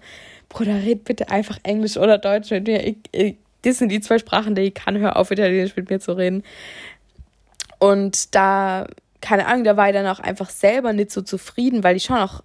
[0.50, 2.86] Bruder, red bitte einfach Englisch oder Deutsch mit mir.
[2.86, 4.98] Ich, ich, das sind die zwei Sprachen, die ich kann.
[4.98, 6.44] Hör auf, Italienisch mit mir zu reden.
[7.80, 8.88] Und da
[9.22, 12.18] keine Ahnung, da war ich dann auch einfach selber nicht so zufrieden, weil ich schon
[12.18, 12.44] auch,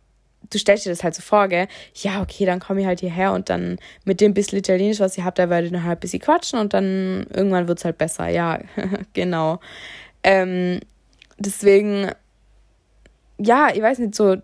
[0.51, 1.67] du stellst dir das halt so vor, gell?
[1.95, 5.25] Ja, okay, dann komme ich halt hierher und dann mit dem bisschen Italienisch, was ich
[5.25, 7.99] habe, da werde ich noch halt ein bisschen quatschen und dann irgendwann wird es halt
[7.99, 8.29] besser.
[8.29, 8.61] Ja,
[9.15, 9.61] genau.
[10.23, 10.81] Ähm,
[11.39, 12.11] deswegen,
[13.39, 14.37] ja, ich weiß nicht, so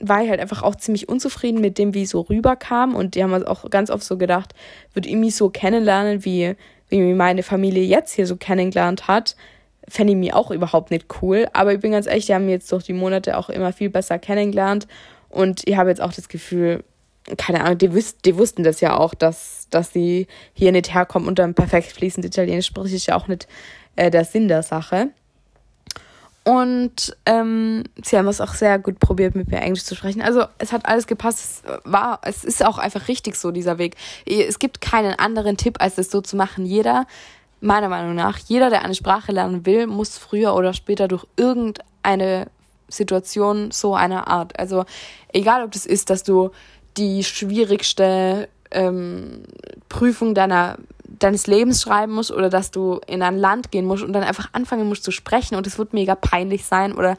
[0.00, 2.94] war ich halt einfach auch ziemlich unzufrieden mit dem, wie es so rüberkam.
[2.94, 4.52] Und die haben also auch ganz oft so gedacht,
[4.92, 6.56] würde ich mich so kennenlernen, wie,
[6.90, 9.36] wie meine Familie jetzt hier so kennengelernt hat
[9.88, 11.46] fände ich mir auch überhaupt nicht cool.
[11.52, 13.90] Aber ich bin ganz ehrlich, die haben mich jetzt durch die Monate auch immer viel
[13.90, 14.86] besser kennengelernt.
[15.28, 16.84] Und ich habe jetzt auch das Gefühl,
[17.36, 21.26] keine Ahnung, die, wüs die wussten das ja auch, dass, dass sie hier nicht herkommen
[21.28, 23.48] und dann perfekt fließend Italienisch spreche ist ja auch nicht
[23.96, 25.10] äh, der Sinn der Sache.
[26.44, 30.20] Und ähm, sie haben es auch sehr gut probiert, mit mir Englisch zu sprechen.
[30.20, 31.62] Also es hat alles gepasst.
[31.64, 33.96] Es war, es ist auch einfach richtig so, dieser Weg.
[34.26, 36.66] Es gibt keinen anderen Tipp, als es so zu machen.
[36.66, 37.06] Jeder
[37.64, 42.48] meiner Meinung nach, jeder, der eine Sprache lernen will, muss früher oder später durch irgendeine
[42.88, 44.58] Situation so einer Art.
[44.58, 44.84] Also
[45.32, 46.50] egal, ob das ist, dass du
[46.96, 49.44] die schwierigste ähm,
[49.88, 50.76] Prüfung deiner
[51.18, 54.48] deines Lebens schreiben musst oder dass du in ein Land gehen musst und dann einfach
[54.52, 57.16] anfangen musst zu sprechen und es wird mega peinlich sein oder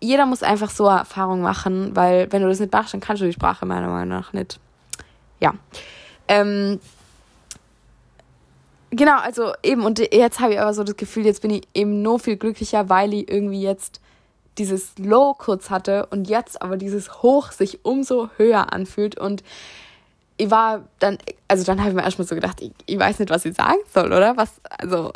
[0.00, 3.26] jeder muss einfach so Erfahrung machen, weil wenn du das nicht machst, dann kannst du
[3.26, 4.58] die Sprache meiner Meinung nach nicht.
[5.38, 5.54] Ja.
[6.28, 6.80] Ähm,
[8.90, 12.02] Genau, also eben, und jetzt habe ich aber so das Gefühl, jetzt bin ich eben
[12.02, 14.00] nur viel glücklicher, weil ich irgendwie jetzt
[14.58, 19.44] dieses Low kurz hatte und jetzt aber dieses Hoch sich umso höher anfühlt und
[20.38, 23.30] ich war dann, also dann habe ich mir erstmal so gedacht, ich, ich weiß nicht,
[23.30, 24.36] was ich sagen soll, oder?
[24.38, 25.12] Was, also,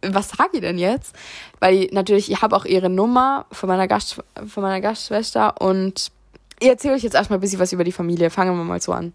[0.00, 1.14] was sage ich denn jetzt?
[1.60, 6.10] Weil ich, natürlich, ich habe auch ihre Nummer von meiner, Gast, von meiner Gastschwester und
[6.60, 8.30] ich erzähle euch jetzt erstmal ein bisschen was über die Familie.
[8.30, 9.12] Fangen wir mal so an.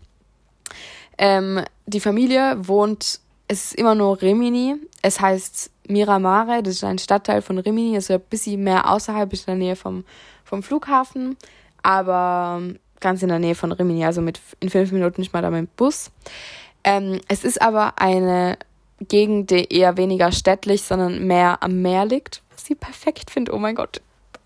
[1.17, 3.19] Ähm, die Familie wohnt
[3.53, 4.75] es ist immer nur Rimini.
[5.03, 9.47] Es heißt Miramare, das ist ein Stadtteil von Rimini, also ein bisschen mehr außerhalb, ist
[9.47, 10.03] in der Nähe vom,
[10.43, 11.37] vom Flughafen,
[11.83, 12.61] aber
[12.99, 15.59] ganz in der Nähe von Rimini, also mit, in fünf Minuten nicht mal da mit
[15.59, 16.09] dem Bus.
[16.83, 18.57] Ähm, es ist aber eine
[18.99, 23.53] Gegend, die eher weniger städtlich, sondern mehr am Meer liegt, was ich perfekt finde.
[23.53, 24.01] Oh mein Gott,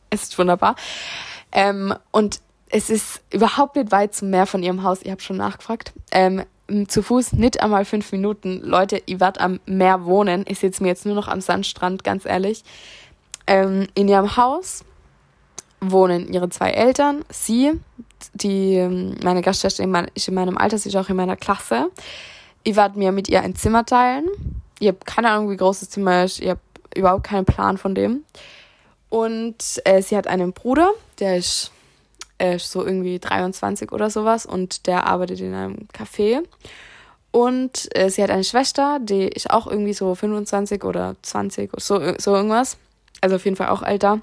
[0.10, 0.76] es ist wunderbar.
[1.54, 5.00] Ähm, und es ist überhaupt nicht weit zum Meer von ihrem Haus.
[5.02, 5.93] Ich habe schon nachgefragt.
[6.12, 6.43] Ähm,
[6.88, 8.62] zu Fuß nicht einmal fünf Minuten.
[8.62, 10.45] Leute, ich werde am Meer wohnen.
[10.47, 12.63] Ich sitze mir jetzt nur noch am Sandstrand, ganz ehrlich.
[13.47, 14.84] Ähm, in ihrem Haus
[15.80, 17.80] wohnen ihre zwei Eltern, sie,
[18.34, 19.84] die, ähm, meine Gastschwester
[20.15, 21.91] ist in meinem Alter, sie ist auch in meiner Klasse.
[22.63, 24.27] Ich werde mir mit ihr ein Zimmer teilen.
[24.80, 26.41] Ich habe keine Ahnung, wie groß das Zimmer ist.
[26.41, 26.60] Ich habe
[26.95, 28.23] überhaupt keinen Plan von dem.
[29.10, 31.71] Und äh, sie hat einen Bruder, der ist
[32.38, 36.43] äh, so irgendwie 23 oder sowas und der arbeitet in einem Café.
[37.32, 42.02] Und äh, sie hat eine Schwester, die ist auch irgendwie so 25 oder 20, so,
[42.17, 42.78] so irgendwas.
[43.21, 44.21] Also auf jeden Fall auch älter.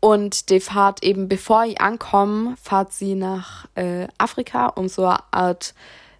[0.00, 5.18] Und die fahrt eben, bevor ich ankomme, fahrt sie nach äh, Afrika, um so eine
[5.32, 5.74] Art,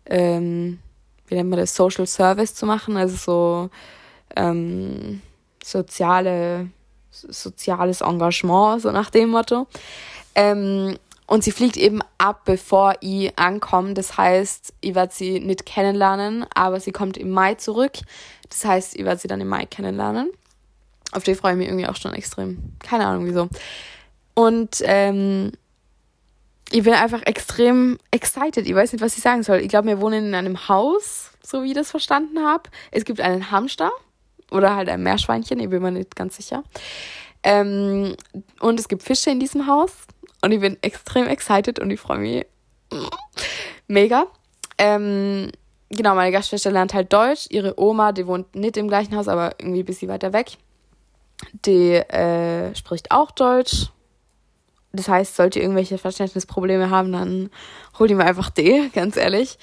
[0.07, 0.81] ähm,
[1.29, 3.71] wie nennt man das, Social Service zu machen, also so
[4.35, 5.23] ähm,
[5.63, 6.71] soziale,
[7.11, 9.69] soziales Engagement, so nach dem Motto.
[10.39, 10.97] Ähm,
[11.27, 13.95] und sie fliegt eben ab, bevor ich ankomme.
[13.95, 17.95] Das heißt, ich werde sie nicht kennenlernen, aber sie kommt im Mai zurück.
[18.49, 20.31] Das heißt, ich werde sie dann im Mai kennenlernen.
[21.11, 22.73] Auf die freue ich mich irgendwie auch schon extrem.
[22.79, 23.49] Keine Ahnung wieso.
[24.35, 25.51] Und ähm,
[26.71, 28.67] ich bin einfach extrem excited.
[28.67, 29.59] Ich weiß nicht, was ich sagen soll.
[29.59, 32.71] Ich glaube, wir wohnen in einem Haus, so wie ich das verstanden habe.
[32.93, 33.91] Es gibt einen Hamster
[34.53, 36.63] oder halt ein Meerschweinchen, ich bin mir nicht ganz sicher.
[37.43, 38.17] Ähm,
[38.61, 39.93] und es gibt Fische in diesem Haus.
[40.43, 42.47] Und ich bin extrem excited und ich freue mich
[43.89, 44.27] mega.
[44.79, 45.51] Ähm,
[45.91, 47.47] genau, meine Gastschwester lernt halt Deutsch.
[47.51, 50.57] Ihre Oma, die wohnt nicht im gleichen Haus, aber irgendwie ein bisschen weiter weg.
[51.65, 53.91] Die äh, spricht auch Deutsch.
[54.93, 57.51] Das heißt, sollte ihr irgendwelche Verständnisprobleme haben, dann
[57.99, 59.59] hol die mir einfach die, ganz ehrlich.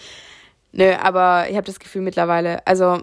[0.72, 3.02] Nö, aber ich habe das Gefühl mittlerweile, also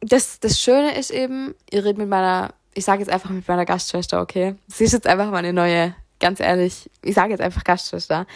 [0.00, 3.64] das, das Schöne ist eben, ihr redet mit meiner, ich sage jetzt einfach mit meiner
[3.64, 4.54] Gastschwester, okay?
[4.68, 8.26] Sie ist jetzt einfach meine neue ganz ehrlich, ich sage jetzt einfach Gastschwester.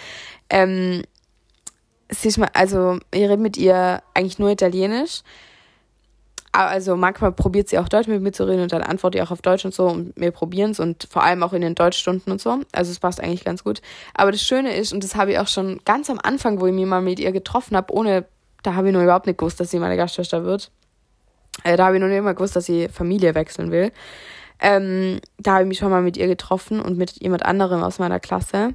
[0.51, 1.03] Ähm,
[2.09, 5.23] sie ist mal, also ich rede mit ihr eigentlich nur Italienisch.
[6.55, 9.31] Also manchmal probiert sie auch Deutsch mit mir zu reden und dann antworte ich auch
[9.31, 12.31] auf Deutsch und so und wir probieren es und vor allem auch in den Deutschstunden
[12.31, 12.61] und so.
[12.73, 13.81] Also es passt eigentlich ganz gut.
[14.13, 16.75] Aber das Schöne ist, und das habe ich auch schon ganz am Anfang, wo ich
[16.75, 18.27] mich mal mit ihr getroffen habe, ohne,
[18.63, 20.71] da habe ich nur überhaupt nicht gewusst, dass sie meine Gastschwester wird.
[21.65, 23.91] Äh, da habe ich nur nicht immer gewusst, dass sie Familie wechseln will.
[24.63, 27.99] Ähm, da habe ich mich schon mal mit ihr getroffen und mit jemand anderem aus
[27.99, 28.75] meiner Klasse.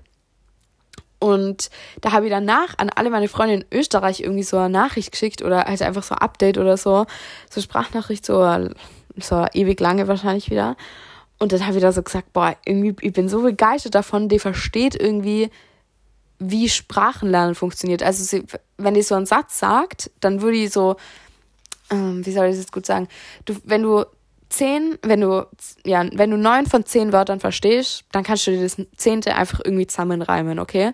[1.19, 1.69] Und
[2.01, 5.41] da habe ich danach an alle meine Freunde in Österreich irgendwie so eine Nachricht geschickt
[5.41, 7.05] oder halt einfach so ein Update oder so.
[7.49, 8.69] So Sprachnachricht, so,
[9.15, 10.75] so ewig lange wahrscheinlich wieder.
[11.39, 14.39] Und dann habe ich da so gesagt, boah, irgendwie, ich bin so begeistert davon, die
[14.39, 15.49] versteht irgendwie,
[16.37, 18.03] wie Sprachenlernen funktioniert.
[18.03, 18.43] Also sie,
[18.77, 20.97] wenn die so einen Satz sagt, dann würde ich so,
[21.89, 23.07] ähm, wie soll ich das jetzt gut sagen?
[23.45, 24.05] Du, wenn du
[24.49, 25.45] zehn, wenn du,
[25.85, 29.59] ja, wenn du neun von zehn Wörtern verstehst, dann kannst du dir das zehnte einfach
[29.63, 30.93] irgendwie zusammenreimen, okay?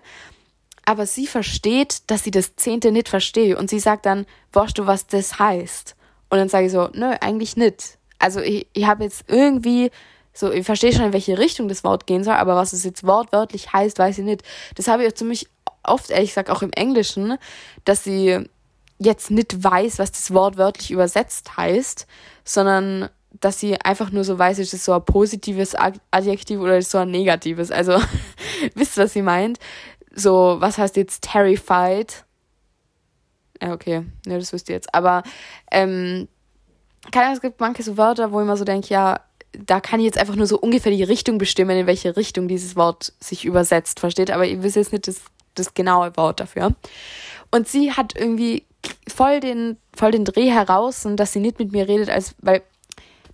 [0.84, 4.86] Aber sie versteht, dass sie das zehnte nicht versteht und sie sagt dann, weißt du,
[4.86, 5.96] was das heißt?
[6.28, 7.98] Und dann sage ich so, nö, eigentlich nicht.
[8.18, 9.90] Also ich, ich habe jetzt irgendwie
[10.32, 13.06] so, ich verstehe schon, in welche Richtung das Wort gehen soll, aber was es jetzt
[13.06, 14.42] wortwörtlich heißt, weiß ich nicht.
[14.74, 15.48] Das habe ich auch ziemlich
[15.84, 17.38] oft, ehrlich gesagt, auch im Englischen,
[17.84, 18.44] dass sie
[18.98, 22.06] jetzt nicht weiß, was das Wort wörtlich übersetzt heißt,
[22.44, 23.08] sondern
[23.40, 25.74] dass sie einfach nur so weiß, ist es so ein positives
[26.10, 27.70] Adjektiv oder ist so ein negatives.
[27.70, 27.98] Also,
[28.74, 29.58] wisst ihr, was sie meint?
[30.14, 32.24] So, was heißt jetzt terrified?
[33.60, 34.94] Ja, okay, ne, das wisst ihr jetzt.
[34.94, 35.22] Aber,
[35.70, 36.28] ähm,
[37.10, 39.20] keine Ahnung, es gibt manche so Wörter, wo ich immer so denke, ja,
[39.52, 42.76] da kann ich jetzt einfach nur so ungefähr die Richtung bestimmen, in welche Richtung dieses
[42.76, 44.30] Wort sich übersetzt, versteht?
[44.30, 45.20] Aber ihr wisst jetzt nicht das,
[45.54, 46.74] das genaue Wort dafür.
[47.50, 48.64] Und sie hat irgendwie
[49.08, 52.62] voll den, voll den Dreh heraus und dass sie nicht mit mir redet, als, weil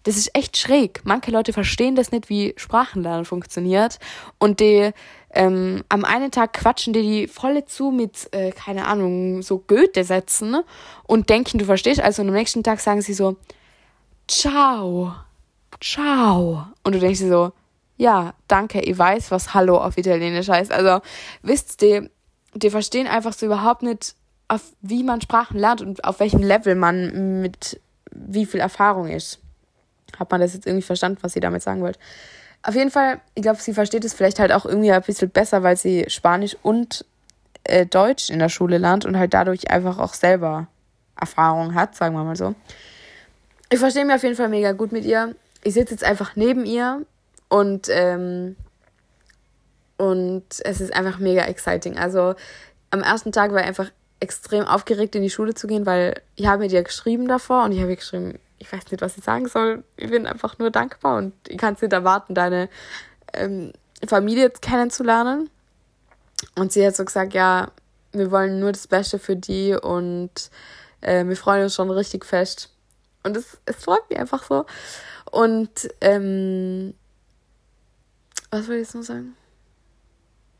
[0.04, 1.02] das ist echt schräg.
[1.04, 3.98] Manche Leute verstehen das nicht, wie Sprachenlernen funktioniert.
[4.38, 4.92] Und die
[5.32, 10.56] ähm, am einen Tag quatschen die die volle zu mit, äh, keine Ahnung, so Goethe-Sätzen
[11.04, 12.00] und denken, du verstehst.
[12.00, 13.36] Also und am nächsten Tag sagen sie so,
[14.26, 15.14] ciao,
[15.80, 16.66] ciao.
[16.82, 17.52] Und du denkst dir so,
[17.96, 20.72] ja, danke, ich weiß, was Hallo auf Italienisch heißt.
[20.72, 21.02] Also,
[21.42, 22.08] wisst ihr,
[22.54, 24.14] die verstehen einfach so überhaupt nicht,
[24.48, 27.78] auf wie man Sprachen lernt und auf welchem Level man mit
[28.10, 29.38] wie viel Erfahrung ist
[30.18, 31.98] hat man das jetzt irgendwie verstanden, was sie damit sagen wollte.
[32.62, 35.62] Auf jeden Fall, ich glaube, sie versteht es vielleicht halt auch irgendwie ein bisschen besser,
[35.62, 37.04] weil sie Spanisch und
[37.64, 40.66] äh, Deutsch in der Schule lernt und halt dadurch einfach auch selber
[41.18, 42.54] Erfahrung hat, sagen wir mal so.
[43.70, 45.34] Ich verstehe mich auf jeden Fall mega gut mit ihr.
[45.62, 47.04] Ich sitze jetzt einfach neben ihr
[47.48, 48.56] und, ähm,
[49.96, 51.98] und es ist einfach mega exciting.
[51.98, 52.34] Also
[52.90, 56.46] am ersten Tag war ich einfach extrem aufgeregt, in die Schule zu gehen, weil ich
[56.46, 59.24] habe mit ihr geschrieben davor und ich habe ihr geschrieben, ich weiß nicht, was ich
[59.24, 59.82] sagen soll.
[59.96, 62.68] Ich bin einfach nur dankbar und ich kann es nicht erwarten, deine
[63.32, 63.72] ähm,
[64.06, 65.50] Familie kennenzulernen.
[66.54, 67.72] Und sie hat so gesagt, ja,
[68.12, 70.50] wir wollen nur das Beste für die und
[71.00, 72.70] äh, wir freuen uns schon richtig fest.
[73.22, 74.66] Und es, es freut mich einfach so.
[75.30, 76.94] Und ähm,
[78.50, 79.36] was wollte ich jetzt noch sagen?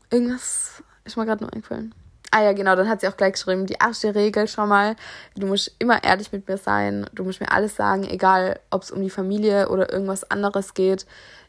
[0.09, 1.93] Irgendwas ist mir gerade nur eingefallen.
[2.33, 4.95] Ah ja, genau, dann hat sie auch gleich geschrieben, die erste Regel schon mal,
[5.35, 8.91] du musst immer ehrlich mit mir sein, du musst mir alles sagen, egal ob es
[8.91, 11.05] um die Familie oder irgendwas anderes geht.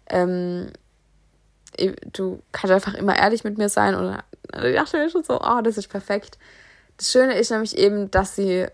[0.08, 0.72] Ähm,
[2.12, 4.18] du kannst einfach immer ehrlich mit mir sein und
[4.64, 6.36] ich dachte mir schon so, oh, das ist perfekt.
[6.96, 8.66] Das Schöne ist nämlich eben, dass sie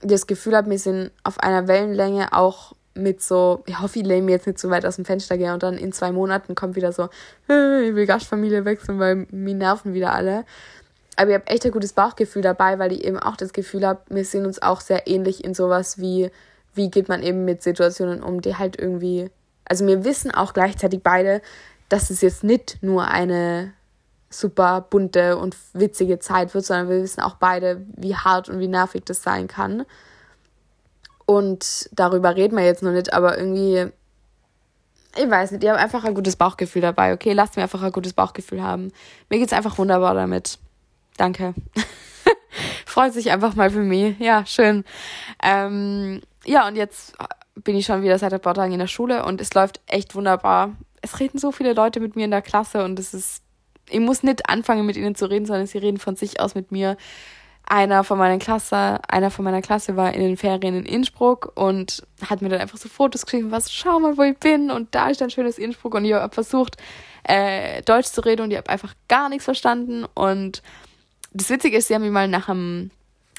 [0.00, 4.22] das Gefühl hat, wir sind auf einer Wellenlänge auch mit so, ich hoffe, ich lehne
[4.22, 6.76] mir jetzt nicht zu weit aus dem Fenster gehen und dann in zwei Monaten kommt
[6.76, 7.08] wieder so,
[7.44, 10.44] ich will Gastfamilie wechseln, weil mir nerven wieder alle.
[11.16, 14.00] Aber ich habe echt ein gutes Bauchgefühl dabei, weil ich eben auch das Gefühl habe,
[14.08, 16.30] wir sind uns auch sehr ähnlich in sowas wie,
[16.74, 19.30] wie geht man eben mit Situationen um, die halt irgendwie,
[19.64, 21.40] also wir wissen auch gleichzeitig beide,
[21.88, 23.72] dass es jetzt nicht nur eine
[24.30, 28.68] super bunte und witzige Zeit wird, sondern wir wissen auch beide, wie hart und wie
[28.68, 29.84] nervig das sein kann.
[31.26, 33.86] Und darüber reden wir jetzt noch nicht, aber irgendwie,
[35.16, 37.14] ich weiß nicht, ich habe einfach ein gutes Bauchgefühl dabei.
[37.14, 38.92] Okay, lasst mir einfach ein gutes Bauchgefühl haben.
[39.30, 40.58] Mir geht es einfach wunderbar damit.
[41.16, 41.54] Danke.
[42.86, 44.18] Freut sich einfach mal für mich.
[44.18, 44.84] Ja, schön.
[45.42, 47.14] Ähm, ja, und jetzt
[47.56, 50.14] bin ich schon wieder seit ein paar Tagen in der Schule und es läuft echt
[50.14, 50.76] wunderbar.
[51.02, 53.42] Es reden so viele Leute mit mir in der Klasse und es ist,
[53.88, 56.72] ich muss nicht anfangen mit ihnen zu reden, sondern sie reden von sich aus mit
[56.72, 56.96] mir
[57.66, 62.06] einer von meiner Klasse, einer von meiner Klasse war in den Ferien in Innsbruck und
[62.28, 65.08] hat mir dann einfach so Fotos geschrieben, was, schau mal, wo ich bin und da
[65.08, 66.76] ist ein schönes Innsbruck und ich habe versucht,
[67.22, 70.62] äh, Deutsch zu reden und ich habe einfach gar nichts verstanden und
[71.34, 72.90] das Witzige ist, sie haben mich mal nach einem,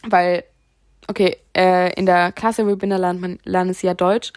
[0.04, 0.44] weil,
[1.08, 4.32] okay, äh, in der Klasse, wo ich bin, da lernt man, lernt sie ja Deutsch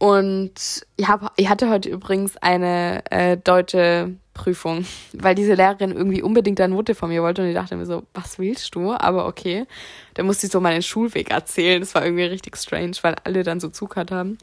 [0.00, 0.52] und
[0.96, 6.58] ich, hab, ich hatte heute übrigens eine äh, deutsche Prüfung, weil diese Lehrerin irgendwie unbedingt
[6.58, 8.92] eine Note von mir wollte und ich dachte mir so, was willst du?
[8.92, 9.66] Aber okay.
[10.14, 11.80] Da musste ich so meinen Schulweg erzählen.
[11.80, 14.38] Das war irgendwie richtig strange, weil alle dann so zugehört haben.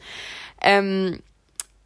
[0.62, 1.18] Ähm,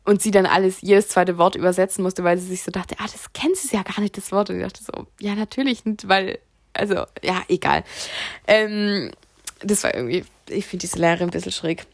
[0.05, 3.05] und sie dann alles, jedes zweite Wort übersetzen musste, weil sie sich so dachte, ah,
[3.05, 4.51] das kennt sie ja gar nicht, das Wort.
[4.51, 6.39] Und ich dachte so, ja, natürlich nicht, weil,
[6.73, 7.85] also, ja, egal.
[8.47, 9.13] Ähm,
[9.61, 11.87] das war irgendwie, ich finde diese Lehrerin ein bisschen schräg.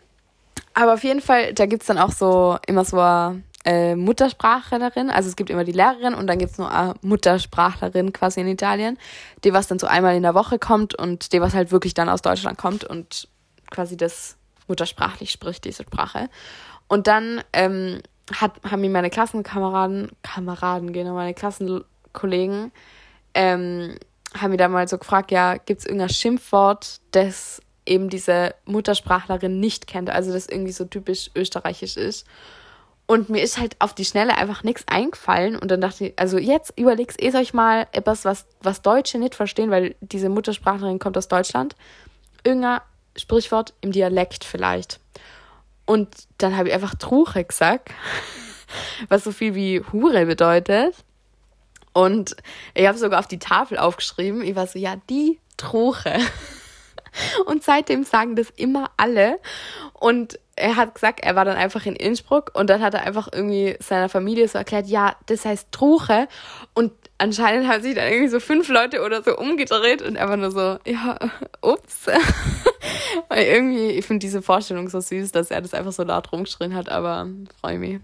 [0.74, 5.10] Aber auf jeden Fall, da gibt's dann auch so immer so eine äh, Muttersprachlerin.
[5.10, 8.96] Also es gibt immer die Lehrerin und dann gibt's nur eine Muttersprachlerin quasi in Italien,
[9.44, 12.08] die was dann so einmal in der Woche kommt und die was halt wirklich dann
[12.08, 13.28] aus Deutschland kommt und
[13.70, 14.36] quasi das
[14.68, 16.28] muttersprachlich spricht, diese Sprache.
[16.88, 18.00] Und dann ähm,
[18.34, 22.72] hat, haben mir meine Klassenkameraden, Kameraden, genau, meine Klassenkollegen,
[23.34, 23.96] ähm,
[24.36, 29.86] haben mir da mal so gefragt, ja, gibt's irgendein Schimpfwort, das eben diese Muttersprachlerin nicht
[29.86, 32.26] kennt, also das irgendwie so typisch österreichisch ist.
[33.06, 35.56] Und mir ist halt auf die Schnelle einfach nichts eingefallen.
[35.56, 39.34] Und dann dachte ich, also jetzt überleg's eh euch mal etwas, was, was Deutsche nicht
[39.34, 41.74] verstehen, weil diese Muttersprachlerin kommt aus Deutschland.
[42.44, 42.80] Irgendein
[43.16, 45.00] Sprichwort im Dialekt vielleicht.
[45.88, 47.92] Und dann habe ich einfach Truche gesagt,
[49.08, 50.94] was so viel wie Hure bedeutet.
[51.94, 52.36] Und
[52.74, 54.42] ich habe sogar auf die Tafel aufgeschrieben.
[54.42, 56.18] Ich war so, ja, die Truche.
[57.46, 59.40] Und seitdem sagen das immer alle.
[59.94, 63.28] Und er hat gesagt, er war dann einfach in Innsbruck und dann hat er einfach
[63.32, 66.28] irgendwie seiner Familie so erklärt, ja, das heißt Truche.
[66.74, 70.50] Und anscheinend haben sich dann irgendwie so fünf Leute oder so umgedreht und war nur
[70.50, 71.18] so, ja,
[71.62, 72.06] ups.
[73.28, 76.74] Weil irgendwie, ich finde diese Vorstellung so süß, dass er das einfach so laut rumgeschrien
[76.74, 77.28] hat, aber
[77.60, 78.00] freue mich.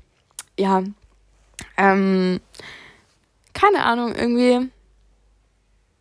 [0.59, 0.83] Ja.
[1.77, 2.41] Ähm,
[3.53, 4.71] keine Ahnung, irgendwie.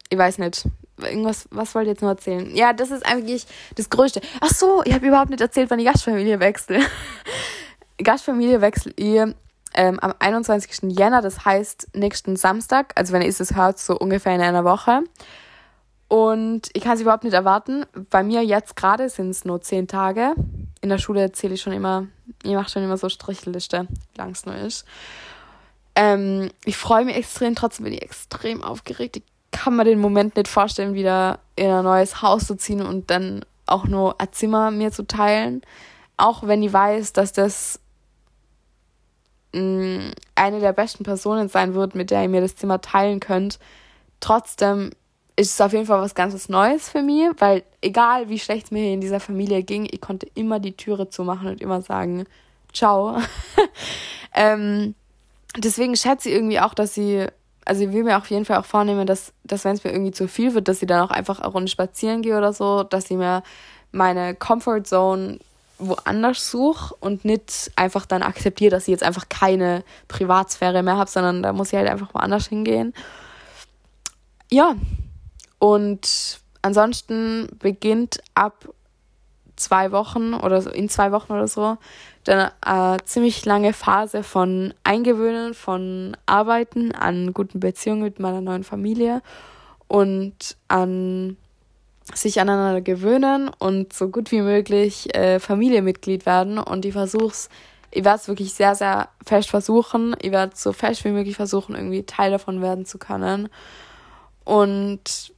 [0.10, 0.66] Ich weiß nicht
[1.02, 2.56] irgendwas, was wollt ihr jetzt noch erzählen?
[2.56, 4.22] Ja, das ist eigentlich das Größte.
[4.42, 6.84] Ach so, ich habe überhaupt nicht erzählt, wann die Gastfamilie wechselt.
[8.04, 9.36] Gastfamilie wechselt ihr
[9.74, 10.98] ähm, am 21.
[10.98, 15.02] Jänner, das heißt nächsten Samstag, also wenn ihr es hört, so ungefähr in einer Woche.
[16.14, 17.88] Und ich kann es überhaupt nicht erwarten.
[18.12, 20.36] Bei mir jetzt gerade sind es nur zehn Tage.
[20.80, 22.06] In der Schule erzähle ich schon immer,
[22.44, 24.86] ich mache schon immer so Strichliste, wie lang es nur ist.
[25.96, 29.18] Ähm, ich freue mich extrem, trotzdem bin ich extrem aufgeregt.
[29.18, 33.10] Ich kann mir den Moment nicht vorstellen, wieder in ein neues Haus zu ziehen und
[33.10, 35.64] dann auch nur ein Zimmer mir zu teilen.
[36.18, 37.80] Auch wenn ich weiß, dass das
[39.52, 43.20] mh, mm, eine der besten Personen sein wird, mit der ihr mir das Zimmer teilen
[43.20, 43.58] könnt.
[44.20, 44.92] Trotzdem
[45.36, 48.72] ist es auf jeden Fall was ganz Neues für mich, weil egal wie schlecht es
[48.72, 52.26] mir in dieser Familie ging, ich konnte immer die Türe zumachen und immer sagen,
[52.72, 53.18] ciao.
[54.34, 54.94] ähm,
[55.58, 57.28] deswegen schätze ich irgendwie auch, dass sie
[57.66, 60.12] also ich will mir auf jeden Fall auch vornehmen, dass, dass wenn es mir irgendwie
[60.12, 63.10] zu viel wird, dass ich dann auch einfach eine Runde spazieren gehe oder so, dass
[63.10, 63.44] ich mir
[63.92, 65.40] meine Comfort Zone
[65.80, 71.10] woanders suche und nicht einfach dann akzeptiere, dass ich jetzt einfach keine Privatsphäre mehr habe,
[71.10, 72.94] sondern da muss ich halt einfach woanders hingehen.
[74.52, 74.76] ja,
[75.64, 78.68] und ansonsten beginnt ab
[79.56, 81.78] zwei Wochen oder so, in zwei Wochen oder so,
[82.26, 88.66] dann eine ziemlich lange Phase von Eingewöhnen, von Arbeiten an guten Beziehungen mit meiner neuen
[88.66, 89.22] Familie
[89.88, 91.38] und an
[92.14, 96.58] sich aneinander gewöhnen und so gut wie möglich äh, Familienmitglied werden.
[96.58, 97.48] Und ich versuch's,
[97.90, 100.14] ich werde es wirklich sehr, sehr fest versuchen.
[100.20, 103.48] Ich werde so fest wie möglich versuchen, irgendwie Teil davon werden zu können.
[104.44, 105.32] Und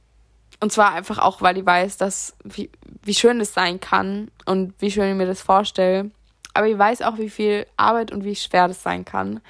[0.60, 2.70] und zwar einfach auch, weil ich weiß, dass wie,
[3.02, 6.10] wie schön das sein kann und wie schön ich mir das vorstelle.
[6.54, 9.40] Aber ich weiß auch, wie viel Arbeit und wie schwer das sein kann.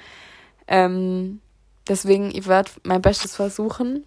[0.67, 1.39] Ähm,
[1.87, 4.03] deswegen, ich werde mein Bestes versuchen.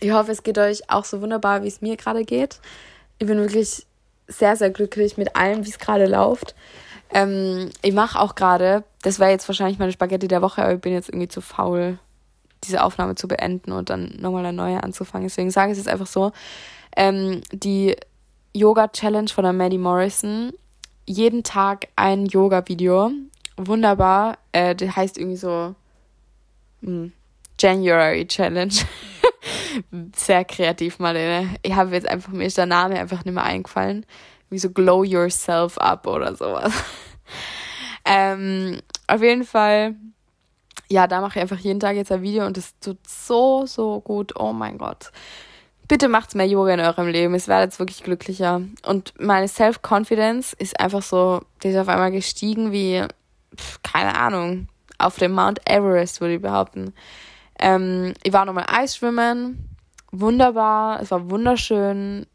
[0.00, 2.60] Ich hoffe, es geht euch auch so wunderbar, wie es mir gerade geht.
[3.18, 3.86] Ich bin wirklich
[4.28, 6.54] sehr, sehr glücklich mit allem, wie es gerade läuft.
[7.10, 10.80] Ähm, ich mache auch gerade, das wäre jetzt wahrscheinlich meine Spaghetti der Woche, aber ich
[10.80, 11.98] bin jetzt irgendwie zu faul,
[12.64, 15.26] diese Aufnahme zu beenden und dann nochmal eine neue anzufangen.
[15.26, 16.32] Deswegen sage ich es jetzt einfach so.
[16.96, 17.96] Ähm, die
[18.54, 20.52] Yoga-Challenge von der Maddie Morrison.
[21.06, 23.10] Jeden Tag ein Yoga-Video.
[23.56, 24.38] Wunderbar.
[24.52, 25.74] Äh, das heißt irgendwie so
[26.82, 27.12] hm,
[27.58, 28.72] January Challenge.
[30.16, 31.56] Sehr kreativ, Marlene.
[31.62, 34.06] Ich habe jetzt einfach, mir ist der Name einfach nicht mehr eingefallen.
[34.48, 36.72] Wie so Glow Yourself Up oder sowas.
[38.04, 39.96] ähm, auf jeden Fall
[40.88, 44.00] ja, da mache ich einfach jeden Tag jetzt ein Video und es tut so, so
[44.00, 44.38] gut.
[44.38, 45.10] Oh mein Gott.
[45.88, 47.34] Bitte macht's mehr Yoga in eurem Leben.
[47.34, 48.62] Es werdet jetzt wirklich glücklicher.
[48.84, 53.04] Und meine Self-Confidence ist einfach so, die ist auf einmal gestiegen wie,
[53.56, 54.68] pf, keine Ahnung,
[54.98, 56.92] auf dem Mount Everest, würde ich behaupten.
[57.58, 59.70] Ähm, ich war nochmal Eisschwimmen.
[60.10, 61.00] Wunderbar.
[61.00, 62.26] Es war wunderschön.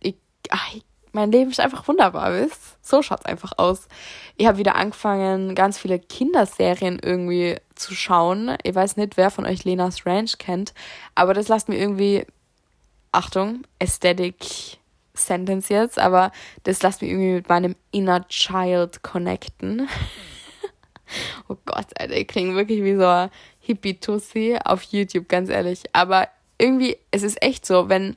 [0.00, 0.16] Ich,
[0.50, 0.84] ach, ich
[1.16, 2.76] mein Leben ist einfach wunderbar, wisst?
[2.86, 3.88] So schaut's einfach aus.
[4.36, 8.56] Ich habe wieder angefangen, ganz viele Kinderserien irgendwie zu schauen.
[8.62, 10.74] Ich weiß nicht, wer von euch Lenas Ranch kennt,
[11.14, 12.26] aber das lasst mir irgendwie,
[13.12, 14.78] Achtung, Aesthetic
[15.14, 16.32] Sentence jetzt, aber
[16.64, 19.88] das lasst mich irgendwie mit meinem Inner Child connecten.
[21.48, 25.84] oh Gott, Alter, ich klinge wirklich wie so ein Hippie-Tussi auf YouTube, ganz ehrlich.
[25.92, 28.16] Aber irgendwie, es ist echt so, wenn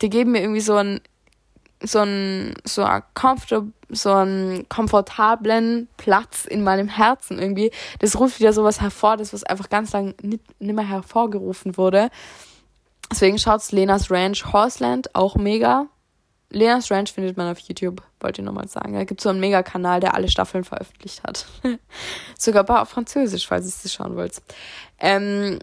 [0.00, 1.00] die geben mir irgendwie so ein
[1.82, 7.72] so ein so ein comfortable so einen komfortablen Platz in meinem Herzen irgendwie.
[7.98, 12.10] Das ruft wieder sowas hervor, das was einfach ganz lang nicht, nicht mehr hervorgerufen wurde.
[13.10, 15.86] Deswegen schaut's Lenas Ranch Horseland auch mega.
[16.50, 18.94] Lenas Ranch findet man auf YouTube, wollte ich nochmal sagen.
[18.94, 21.46] Da gibt's so einen Mega-Kanal, der alle Staffeln veröffentlicht hat.
[22.38, 24.40] Sogar auf Französisch, falls ihr es schauen wollt.
[24.98, 25.60] Ähm,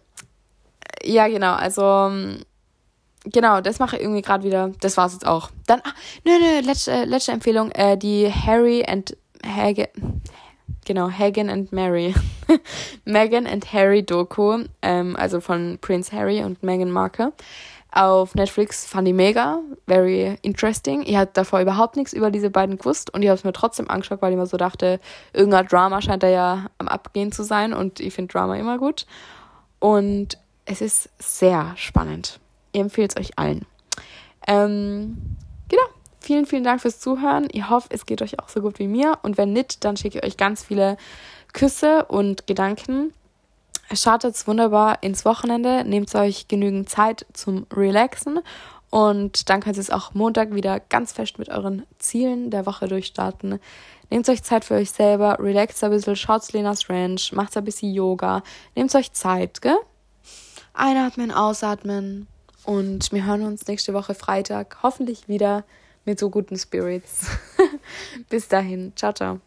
[1.04, 2.12] ja, genau, also
[3.32, 4.72] genau, das mache ich irgendwie gerade wieder.
[4.82, 5.52] Das war's jetzt auch.
[5.66, 5.94] Dann, ah,
[6.26, 9.16] nö, nö, letzte, letzte Empfehlung, äh, die Harry and
[9.46, 9.88] Hagen,
[10.86, 12.14] genau, Hagen and Mary.
[13.06, 17.34] Meghan and Harry Doku, ähm, also von Prince Harry und Meghan Markle.
[17.92, 21.04] Auf Netflix fand ich mega, very interesting.
[21.04, 23.90] Ich hatte davor überhaupt nichts über diese beiden gewusst und ich habe es mir trotzdem
[23.90, 25.00] angeschaut, weil ich mir so dachte,
[25.34, 29.06] irgendein Drama scheint da ja am Abgehen zu sein und ich finde Drama immer gut.
[29.80, 32.40] Und es ist sehr spannend.
[32.78, 33.66] Ich empfehle es euch allen.
[34.46, 35.18] Ähm,
[35.68, 35.82] genau.
[36.20, 37.48] Vielen, vielen Dank fürs Zuhören.
[37.52, 39.18] Ich hoffe, es geht euch auch so gut wie mir.
[39.24, 40.98] Und wenn nicht, dann schicke ich euch ganz viele
[41.54, 43.14] Küsse und Gedanken.
[43.92, 45.86] Startet wunderbar ins Wochenende.
[45.86, 48.42] Nehmt euch genügend Zeit zum Relaxen.
[48.92, 52.88] Und dann könnt ihr es auch Montag wieder ganz fest mit euren Zielen der Woche
[52.88, 53.60] durchstarten.
[54.12, 57.92] Nehmt euch Zeit für euch selber, relaxt ein bisschen, schaut Lenas Ranch, macht ein bisschen
[57.92, 58.44] Yoga.
[58.76, 59.80] Nehmt euch Zeit, gell?
[60.76, 62.28] Einatmen, ausatmen.
[62.68, 65.64] Und wir hören uns nächste Woche Freitag hoffentlich wieder
[66.04, 67.28] mit so guten Spirits.
[68.30, 68.92] Bis dahin.
[68.98, 69.40] Ciao, ciao.